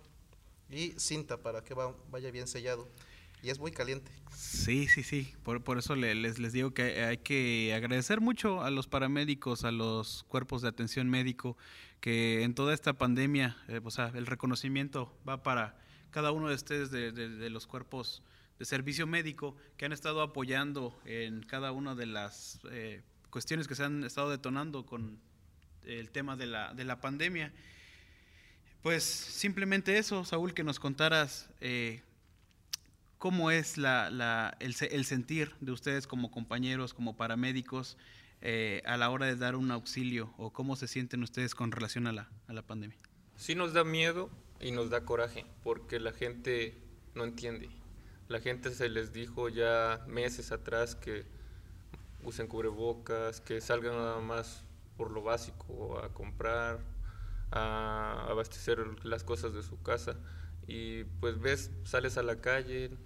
y 0.69 0.91
cinta 0.99 1.37
para 1.37 1.63
que 1.63 1.73
vaya 1.73 2.31
bien 2.31 2.47
sellado. 2.47 2.87
Y 3.43 3.49
es 3.49 3.59
muy 3.59 3.71
caliente. 3.71 4.11
Sí, 4.35 4.87
sí, 4.87 5.03
sí. 5.03 5.33
Por, 5.43 5.63
por 5.63 5.77
eso 5.79 5.95
les, 5.95 6.37
les 6.37 6.53
digo 6.53 6.73
que 6.73 7.03
hay 7.03 7.17
que 7.17 7.73
agradecer 7.73 8.21
mucho 8.21 8.61
a 8.61 8.69
los 8.69 8.87
paramédicos, 8.87 9.63
a 9.63 9.71
los 9.71 10.23
cuerpos 10.27 10.61
de 10.61 10.69
atención 10.69 11.09
médico, 11.09 11.57
que 11.99 12.43
en 12.43 12.53
toda 12.53 12.73
esta 12.73 12.93
pandemia, 12.93 13.57
eh, 13.67 13.81
o 13.83 13.91
sea, 13.91 14.11
el 14.13 14.25
reconocimiento 14.27 15.15
va 15.27 15.41
para 15.43 15.77
cada 16.11 16.31
uno 16.31 16.49
de 16.49 16.55
ustedes 16.55 16.91
de, 16.91 17.11
de, 17.11 17.49
los 17.49 17.67
cuerpos 17.67 18.21
de 18.59 18.65
servicio 18.65 19.07
médico 19.07 19.55
que 19.77 19.85
han 19.85 19.93
estado 19.93 20.21
apoyando 20.21 20.99
en 21.05 21.41
cada 21.41 21.71
una 21.71 21.95
de 21.95 22.05
las 22.05 22.59
eh, 22.69 23.01
cuestiones 23.29 23.67
que 23.67 23.75
se 23.75 23.85
han 23.85 24.03
estado 24.03 24.29
detonando 24.29 24.85
con 24.85 25.19
el 25.85 26.11
tema 26.11 26.35
de 26.35 26.45
la, 26.45 26.73
de 26.73 26.83
la 26.83 26.99
pandemia. 27.01 27.53
Pues 28.81 29.03
simplemente 29.03 29.97
eso, 29.97 30.25
Saúl, 30.25 30.53
que 30.53 30.63
nos 30.63 30.79
contaras 30.79 31.49
eh, 31.61 32.01
cómo 33.21 33.51
es 33.51 33.77
la, 33.77 34.09
la, 34.09 34.57
el, 34.59 34.73
el, 34.89 35.05
sentir 35.05 35.53
de 35.59 35.71
ustedes 35.71 36.07
como 36.07 36.31
compañeros, 36.31 36.95
como 36.95 37.15
paramédicos, 37.15 37.95
eh, 38.41 38.81
a 38.83 38.97
la 38.97 39.11
hora 39.11 39.27
de 39.27 39.35
dar 39.35 39.55
un 39.55 39.69
auxilio 39.69 40.33
o 40.39 40.51
cómo 40.51 40.75
se 40.75 40.87
sienten 40.87 41.21
ustedes 41.21 41.53
con 41.53 41.71
relación 41.71 42.07
a 42.07 42.13
la, 42.13 42.31
a 42.47 42.53
la 42.53 42.63
pandemia. 42.63 42.97
Sí 43.35 43.53
nos 43.53 43.73
da 43.73 43.83
miedo 43.83 44.31
y 44.59 44.71
nos 44.71 44.89
da 44.89 45.05
coraje 45.05 45.45
porque 45.63 45.99
la 45.99 46.13
gente 46.13 46.75
no 47.13 47.23
entiende. 47.23 47.69
La 48.27 48.39
gente 48.39 48.71
se 48.71 48.89
les 48.89 49.13
dijo 49.13 49.49
ya 49.49 50.03
meses 50.07 50.51
atrás 50.51 50.95
que 50.95 51.23
usen 52.23 52.47
cubrebocas, 52.47 53.39
que 53.39 53.61
salgan 53.61 53.97
nada 53.97 54.19
más 54.19 54.63
por 54.97 55.11
lo 55.11 55.21
básico, 55.21 55.99
a 56.03 56.11
comprar, 56.11 56.79
a 57.51 58.25
abastecer 58.29 59.05
las 59.05 59.23
cosas 59.23 59.53
de 59.53 59.61
su 59.61 59.79
casa. 59.83 60.15
Y 60.65 61.03
pues 61.19 61.39
ves, 61.39 61.69
sales 61.83 62.17
a 62.17 62.23
la 62.23 62.41
calle, 62.41 62.97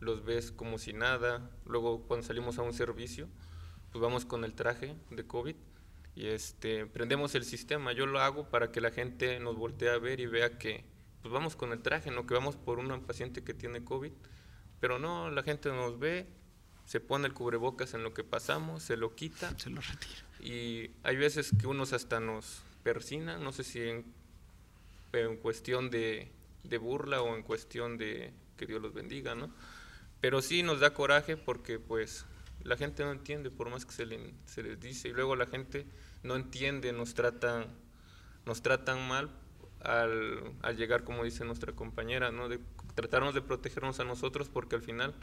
los 0.00 0.24
ves 0.24 0.50
como 0.50 0.78
si 0.78 0.92
nada. 0.92 1.50
Luego 1.64 2.02
cuando 2.06 2.26
salimos 2.26 2.58
a 2.58 2.62
un 2.62 2.72
servicio, 2.72 3.28
pues 3.92 4.02
vamos 4.02 4.24
con 4.24 4.44
el 4.44 4.54
traje 4.54 4.96
de 5.10 5.26
COVID 5.26 5.56
y 6.14 6.26
este, 6.26 6.86
prendemos 6.86 7.34
el 7.34 7.44
sistema. 7.44 7.92
Yo 7.92 8.06
lo 8.06 8.20
hago 8.20 8.48
para 8.50 8.72
que 8.72 8.80
la 8.80 8.90
gente 8.90 9.38
nos 9.40 9.56
voltee 9.56 9.90
a 9.90 9.98
ver 9.98 10.20
y 10.20 10.26
vea 10.26 10.58
que 10.58 10.84
pues 11.22 11.32
vamos 11.32 11.54
con 11.54 11.72
el 11.72 11.82
traje, 11.82 12.10
no 12.10 12.26
que 12.26 12.34
vamos 12.34 12.56
por 12.56 12.78
un 12.78 13.00
paciente 13.02 13.44
que 13.44 13.54
tiene 13.54 13.84
COVID. 13.84 14.12
Pero 14.80 14.98
no, 14.98 15.30
la 15.30 15.42
gente 15.42 15.68
nos 15.68 15.98
ve, 15.98 16.26
se 16.86 17.00
pone 17.00 17.26
el 17.26 17.34
cubrebocas 17.34 17.94
en 17.94 18.02
lo 18.02 18.14
que 18.14 18.24
pasamos, 18.24 18.82
se 18.82 18.96
lo 18.96 19.14
quita. 19.14 19.56
Se 19.58 19.70
lo 19.70 19.80
retira. 19.80 20.24
Y 20.40 20.90
hay 21.02 21.16
veces 21.16 21.52
que 21.58 21.66
unos 21.66 21.92
hasta 21.92 22.18
nos 22.18 22.62
persinan, 22.82 23.44
no 23.44 23.52
sé 23.52 23.62
si 23.62 23.80
en, 23.80 24.06
en 25.12 25.36
cuestión 25.36 25.90
de, 25.90 26.32
de, 26.64 26.78
burla 26.78 27.20
o 27.20 27.36
en 27.36 27.42
cuestión 27.42 27.98
de 27.98 28.32
que 28.56 28.66
Dios 28.66 28.80
los 28.80 28.94
bendiga, 28.94 29.34
¿no? 29.34 29.50
Pero 30.20 30.42
sí 30.42 30.62
nos 30.62 30.80
da 30.80 30.92
coraje 30.92 31.36
porque 31.36 31.78
pues 31.78 32.26
la 32.62 32.76
gente 32.76 33.04
no 33.04 33.12
entiende 33.12 33.50
por 33.50 33.70
más 33.70 33.86
que 33.86 33.92
se, 33.92 34.06
le, 34.06 34.34
se 34.46 34.62
les 34.62 34.78
dice 34.78 35.08
y 35.08 35.12
luego 35.12 35.36
la 35.36 35.46
gente 35.46 35.86
no 36.22 36.36
entiende, 36.36 36.92
nos 36.92 37.14
tratan, 37.14 37.66
nos 38.44 38.62
tratan 38.62 39.08
mal 39.08 39.30
al, 39.80 40.52
al 40.62 40.76
llegar, 40.76 41.04
como 41.04 41.24
dice 41.24 41.44
nuestra 41.44 41.72
compañera, 41.72 42.30
¿no? 42.30 42.48
De 42.48 42.60
tratarnos 42.94 43.34
de 43.34 43.40
protegernos 43.40 43.98
a 44.00 44.04
nosotros 44.04 44.48
porque 44.48 44.76
al 44.76 44.82
final 44.82 45.14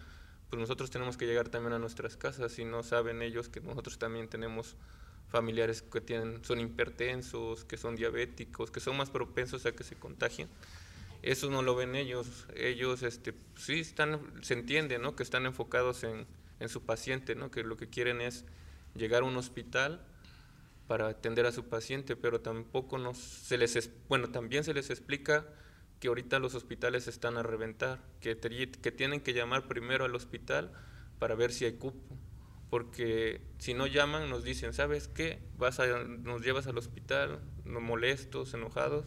pues 0.50 0.60
nosotros 0.60 0.90
tenemos 0.90 1.18
que 1.18 1.26
llegar 1.26 1.50
también 1.50 1.74
a 1.74 1.80
nuestras 1.80 2.16
casas 2.16 2.58
y 2.58 2.66
no 2.66 2.82
saben 2.82 3.22
ellos 3.22 3.50
que 3.50 3.60
nosotros 3.60 4.00
también 4.00 4.30
tenemos 4.30 4.76
familiares 5.28 5.82
que 5.82 6.00
tienen, 6.00 6.44
son 6.44 6.60
hipertensos, 6.60 7.66
que 7.66 7.78
son 7.78 7.96
diabéticos, 7.96 8.72
que 8.72 8.80
son 8.80 8.96
más 8.96 9.10
propensos 9.10 9.66
a 9.66 9.74
que 9.74 9.84
se 9.84 9.96
contagien. 9.96 10.48
Eso 11.22 11.50
no 11.50 11.62
lo 11.62 11.76
ven 11.76 11.96
ellos. 11.96 12.48
Ellos 12.56 13.04
este, 13.04 13.34
sí 13.56 13.80
están, 13.80 14.22
se 14.44 14.54
entiende 14.54 15.00
¿no? 15.00 15.16
que 15.16 15.24
están 15.24 15.46
enfocados 15.46 16.04
en, 16.04 16.28
en 16.60 16.70
su 16.70 16.86
paciente, 16.86 17.36
¿no? 17.36 17.52
que 17.52 17.64
lo 17.64 17.78
que 17.78 17.90
quieren 17.90 18.22
es 18.22 18.46
llegar 18.96 19.24
a 19.24 19.26
un 19.26 19.38
hospital 19.38 20.06
para 20.88 21.08
atender 21.08 21.46
a 21.46 21.52
su 21.52 21.66
paciente, 21.68 22.16
pero 22.16 22.42
tampoco 22.42 22.98
nos, 22.98 23.18
se 23.18 23.58
les, 23.58 23.92
bueno, 24.08 24.30
también 24.30 24.64
se 24.64 24.74
les 24.74 24.90
explica 24.90 25.46
que 26.00 26.08
ahorita 26.08 26.40
los 26.40 26.56
hospitales 26.56 27.08
están 27.08 27.38
a 27.38 27.44
reventar, 27.44 28.00
que, 28.22 28.36
tienen 28.36 29.22
que 29.22 29.34
llamar 29.34 29.68
primero 29.68 30.06
al 30.06 30.16
hospital 30.16 30.72
para 31.20 31.36
ver 31.36 31.52
si 31.52 31.66
hay 31.66 31.74
cupo 31.74 32.18
porque 32.70 33.42
si 33.60 33.74
no 33.74 33.88
llaman 33.88 34.30
nos 34.30 34.44
dicen, 34.44 34.74
¿sabes 34.74 35.08
qué? 35.08 35.40
Vas 35.58 35.80
a, 35.80 35.88
nos 36.04 36.42
llevas 36.42 36.68
al 36.68 36.78
hospital, 36.78 37.40
molestos, 37.64 38.54
enojados, 38.54 39.06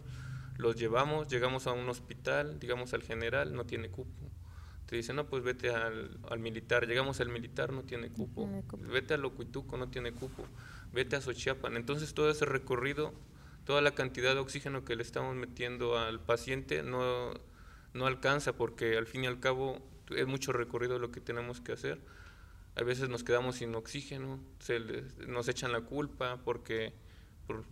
los 0.60 0.76
llevamos, 0.76 1.28
llegamos 1.28 1.66
a 1.66 1.72
un 1.72 1.88
hospital, 1.88 2.60
digamos 2.60 2.94
al 2.94 3.02
general, 3.02 3.54
no 3.54 3.64
tiene 3.64 3.90
cupo. 3.90 4.30
te 4.86 4.96
dicen, 4.96 5.16
no, 5.16 5.26
pues 5.26 5.42
vete 5.42 5.70
al, 5.70 6.18
al 6.28 6.38
militar. 6.38 6.86
Llegamos 6.86 7.20
al 7.20 7.28
militar, 7.28 7.72
no 7.72 7.82
tiene 7.82 8.10
cupo. 8.10 8.48
Vete 8.78 9.14
al 9.14 9.22
Locuituco, 9.22 9.76
no 9.76 9.88
tiene 9.88 10.12
cupo. 10.12 10.44
Vete 10.92 11.16
a 11.16 11.20
Xochiapan. 11.20 11.76
Entonces 11.76 12.14
todo 12.14 12.30
ese 12.30 12.44
recorrido, 12.44 13.12
toda 13.64 13.80
la 13.80 13.92
cantidad 13.92 14.34
de 14.34 14.40
oxígeno 14.40 14.84
que 14.84 14.96
le 14.96 15.02
estamos 15.02 15.34
metiendo 15.36 15.98
al 15.98 16.20
paciente 16.20 16.82
no, 16.82 17.32
no 17.94 18.06
alcanza 18.06 18.54
porque 18.54 18.96
al 18.96 19.06
fin 19.06 19.24
y 19.24 19.26
al 19.26 19.40
cabo 19.40 19.78
es 20.10 20.26
mucho 20.26 20.52
recorrido 20.52 20.98
lo 20.98 21.10
que 21.10 21.20
tenemos 21.20 21.60
que 21.60 21.72
hacer. 21.72 22.00
A 22.76 22.82
veces 22.82 23.08
nos 23.08 23.24
quedamos 23.24 23.56
sin 23.56 23.74
oxígeno, 23.74 24.40
se 24.60 24.80
nos 25.26 25.48
echan 25.48 25.72
la 25.72 25.82
culpa 25.82 26.40
porque, 26.44 26.92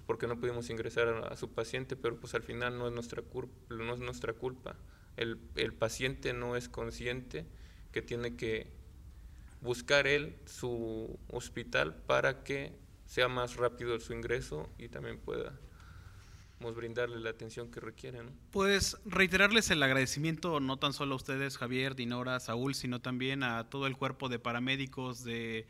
porque 0.06 0.26
no 0.26 0.38
pudimos 0.38 0.70
ingresar 0.70 1.08
a, 1.08 1.28
a, 1.28 1.36
su 1.36 1.52
paciente, 1.52 1.96
pero 1.96 2.18
pues 2.18 2.34
al 2.34 2.42
final 2.42 2.78
no 2.78 2.86
es 2.86 2.92
nuestra, 2.92 3.22
no 3.70 3.94
es 3.94 3.98
nuestra 4.00 4.32
culpa 4.32 4.76
el, 5.18 5.38
el 5.56 5.74
paciente 5.74 6.32
no 6.32 6.56
es 6.56 6.68
consciente 6.68 7.44
que 7.92 8.02
tiene 8.02 8.36
que 8.36 8.68
buscar 9.60 10.06
él 10.06 10.36
su 10.46 11.18
hospital 11.26 11.96
para 12.06 12.44
que 12.44 12.72
sea 13.04 13.28
más 13.28 13.56
rápido 13.56 13.98
su 13.98 14.12
ingreso 14.12 14.70
y 14.78 14.88
también 14.88 15.18
pueda 15.18 15.58
brindarle 16.76 17.18
la 17.20 17.30
atención 17.30 17.70
que 17.70 17.80
requieren. 17.80 18.30
Pues 18.50 18.96
reiterarles 19.04 19.70
el 19.70 19.82
agradecimiento 19.82 20.60
no 20.60 20.78
tan 20.78 20.92
solo 20.92 21.14
a 21.14 21.16
ustedes, 21.16 21.56
Javier, 21.56 21.94
Dinora, 21.96 22.38
Saúl, 22.40 22.74
sino 22.74 23.00
también 23.00 23.42
a 23.42 23.68
todo 23.70 23.86
el 23.86 23.96
cuerpo 23.96 24.28
de 24.28 24.38
paramédicos 24.38 25.24
de 25.24 25.66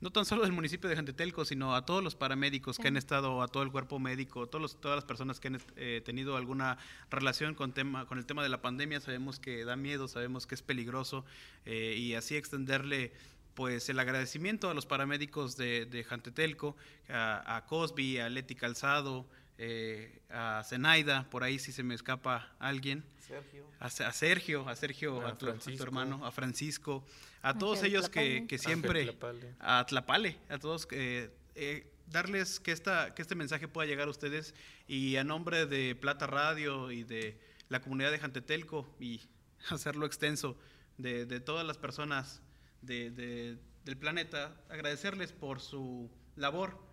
no 0.00 0.10
tan 0.10 0.24
solo 0.24 0.42
del 0.42 0.52
municipio 0.52 0.88
de 0.88 0.96
Jantetelco, 0.96 1.44
sino 1.44 1.74
a 1.74 1.84
todos 1.84 2.02
los 2.02 2.14
paramédicos 2.14 2.78
que 2.78 2.88
han 2.88 2.96
estado, 2.96 3.42
a 3.42 3.48
todo 3.48 3.62
el 3.62 3.70
cuerpo 3.70 3.98
médico, 3.98 4.48
todos 4.48 4.80
todas 4.80 4.96
las 4.96 5.04
personas 5.04 5.40
que 5.40 5.48
han 5.48 5.60
eh, 5.76 6.00
tenido 6.04 6.36
alguna 6.36 6.78
relación 7.10 7.54
con, 7.54 7.72
tema, 7.72 8.06
con 8.06 8.18
el 8.18 8.24
tema 8.24 8.42
de 8.42 8.48
la 8.48 8.62
pandemia. 8.62 9.00
Sabemos 9.00 9.38
que 9.38 9.64
da 9.64 9.76
miedo, 9.76 10.08
sabemos 10.08 10.46
que 10.46 10.54
es 10.54 10.62
peligroso 10.62 11.24
eh, 11.66 11.94
y 11.98 12.14
así 12.14 12.36
extenderle 12.36 13.12
pues 13.54 13.88
el 13.90 13.98
agradecimiento 13.98 14.70
a 14.70 14.74
los 14.74 14.86
paramédicos 14.86 15.56
de, 15.56 15.84
de 15.84 16.02
Jantetelco, 16.02 16.76
a, 17.10 17.56
a 17.56 17.66
Cosby, 17.66 18.18
a 18.18 18.28
Leti 18.30 18.54
Calzado, 18.54 19.26
eh, 19.62 20.22
a 20.30 20.62
Zenaida, 20.64 21.28
por 21.28 21.44
ahí 21.44 21.58
si 21.58 21.70
se 21.70 21.82
me 21.82 21.94
escapa 21.94 22.50
alguien. 22.58 23.04
Sergio. 23.18 23.66
A, 23.78 23.90
Sergio, 23.90 24.66
a 24.66 24.74
Sergio, 24.74 25.26
a, 25.26 25.36
tu, 25.36 25.48
hermano, 25.82 26.24
a 26.24 26.32
Francisco, 26.32 27.04
a 27.42 27.58
todos 27.58 27.82
ellos 27.82 28.08
que, 28.08 28.46
que, 28.48 28.56
siempre... 28.56 29.14
A 29.60 29.84
Tlapale, 29.86 30.38
a 30.48 30.58
todos 30.58 30.86
que... 30.86 31.30
Eh, 31.56 31.86
darles 32.06 32.58
que, 32.58 32.72
esta, 32.72 33.14
que 33.14 33.20
este 33.20 33.34
mensaje 33.34 33.68
pueda 33.68 33.86
llegar 33.86 34.08
a 34.08 34.10
ustedes. 34.10 34.54
Y 34.88 35.16
a 35.16 35.24
nombre 35.24 35.66
de 35.66 35.94
Plata 35.94 36.26
Radio 36.26 36.90
y 36.90 37.04
de 37.04 37.38
la 37.68 37.82
comunidad 37.82 38.12
de 38.12 38.18
Jantetelco 38.18 38.88
y 38.98 39.20
hacerlo 39.68 40.06
extenso 40.06 40.56
de, 40.96 41.26
de 41.26 41.38
todas 41.38 41.66
las 41.66 41.76
personas 41.76 42.40
de, 42.80 43.10
de, 43.10 43.58
del 43.84 43.98
planeta, 43.98 44.56
agradecerles 44.70 45.32
por 45.32 45.60
su 45.60 46.10
labor 46.36 46.89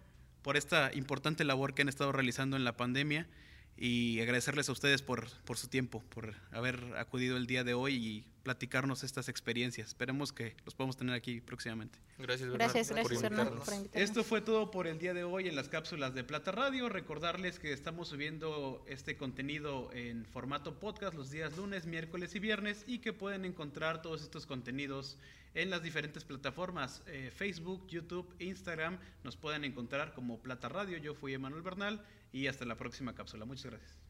por 0.48 0.56
esta 0.56 0.92
importante 0.94 1.44
labor 1.44 1.74
que 1.74 1.82
han 1.82 1.90
estado 1.90 2.14
realizando 2.14 2.56
en 2.56 2.64
la 2.64 2.78
pandemia 2.78 3.28
y 3.78 4.20
agradecerles 4.22 4.70
a 4.70 4.72
ustedes 4.72 5.02
por, 5.02 5.30
por 5.46 5.58
su 5.58 5.68
tiempo, 5.68 6.04
por 6.10 6.34
haber 6.52 6.84
acudido 6.98 7.38
el 7.38 7.46
día 7.46 7.64
de 7.64 7.74
hoy 7.74 7.96
y 7.96 8.26
platicarnos 8.44 9.04
estas 9.04 9.30
experiencias. 9.30 9.90
Esperemos 9.90 10.32
que 10.32 10.56
los 10.66 10.74
podamos 10.74 10.98
tener 10.98 11.14
aquí 11.14 11.42
próximamente. 11.42 12.00
Gracias, 12.18 12.50
gracias, 12.50 12.90
gracias 12.90 13.04
por, 13.04 13.14
invitarnos. 13.14 13.70
Esto 13.94 14.24
fue 14.24 14.42
todo 14.42 14.72
por 14.72 14.88
el 14.88 14.98
día 14.98 15.14
de 15.14 15.24
hoy 15.24 15.48
en 15.48 15.56
las 15.56 15.68
cápsulas 15.70 16.16
de 16.16 16.24
Plata 16.24 16.52
Radio. 16.52 16.90
Recordarles 16.90 17.60
que 17.60 17.74
estamos 17.74 18.08
subiendo 18.08 18.84
este 18.88 19.18
contenido 19.18 19.90
en 19.94 20.26
formato 20.26 20.80
podcast 20.80 21.14
los 21.14 21.30
días 21.30 21.56
lunes, 21.58 21.86
miércoles 21.86 22.34
y 22.36 22.40
viernes 22.40 22.84
y 22.88 23.00
que 23.00 23.14
pueden 23.14 23.46
encontrar 23.46 24.02
todos 24.02 24.24
estos 24.24 24.46
contenidos 24.46 25.18
en 25.54 25.70
las 25.70 25.84
diferentes 25.84 26.24
plataformas, 26.24 27.04
eh, 27.08 27.32
Facebook, 27.36 27.86
YouTube, 27.88 28.34
Instagram. 28.40 28.98
Nos 29.24 29.36
pueden 29.36 29.66
encontrar 29.66 30.14
como 30.14 30.40
Plata 30.40 30.70
Radio. 30.70 30.98
Yo 30.98 31.16
fui 31.16 31.34
Emanuel 31.34 31.64
Bernal 31.64 32.02
y 32.32 32.48
hasta 32.48 32.66
la 32.66 32.76
próxima 32.76 33.16
cápsula. 33.16 33.46
Muchas 33.46 33.72
gracias. 33.72 34.07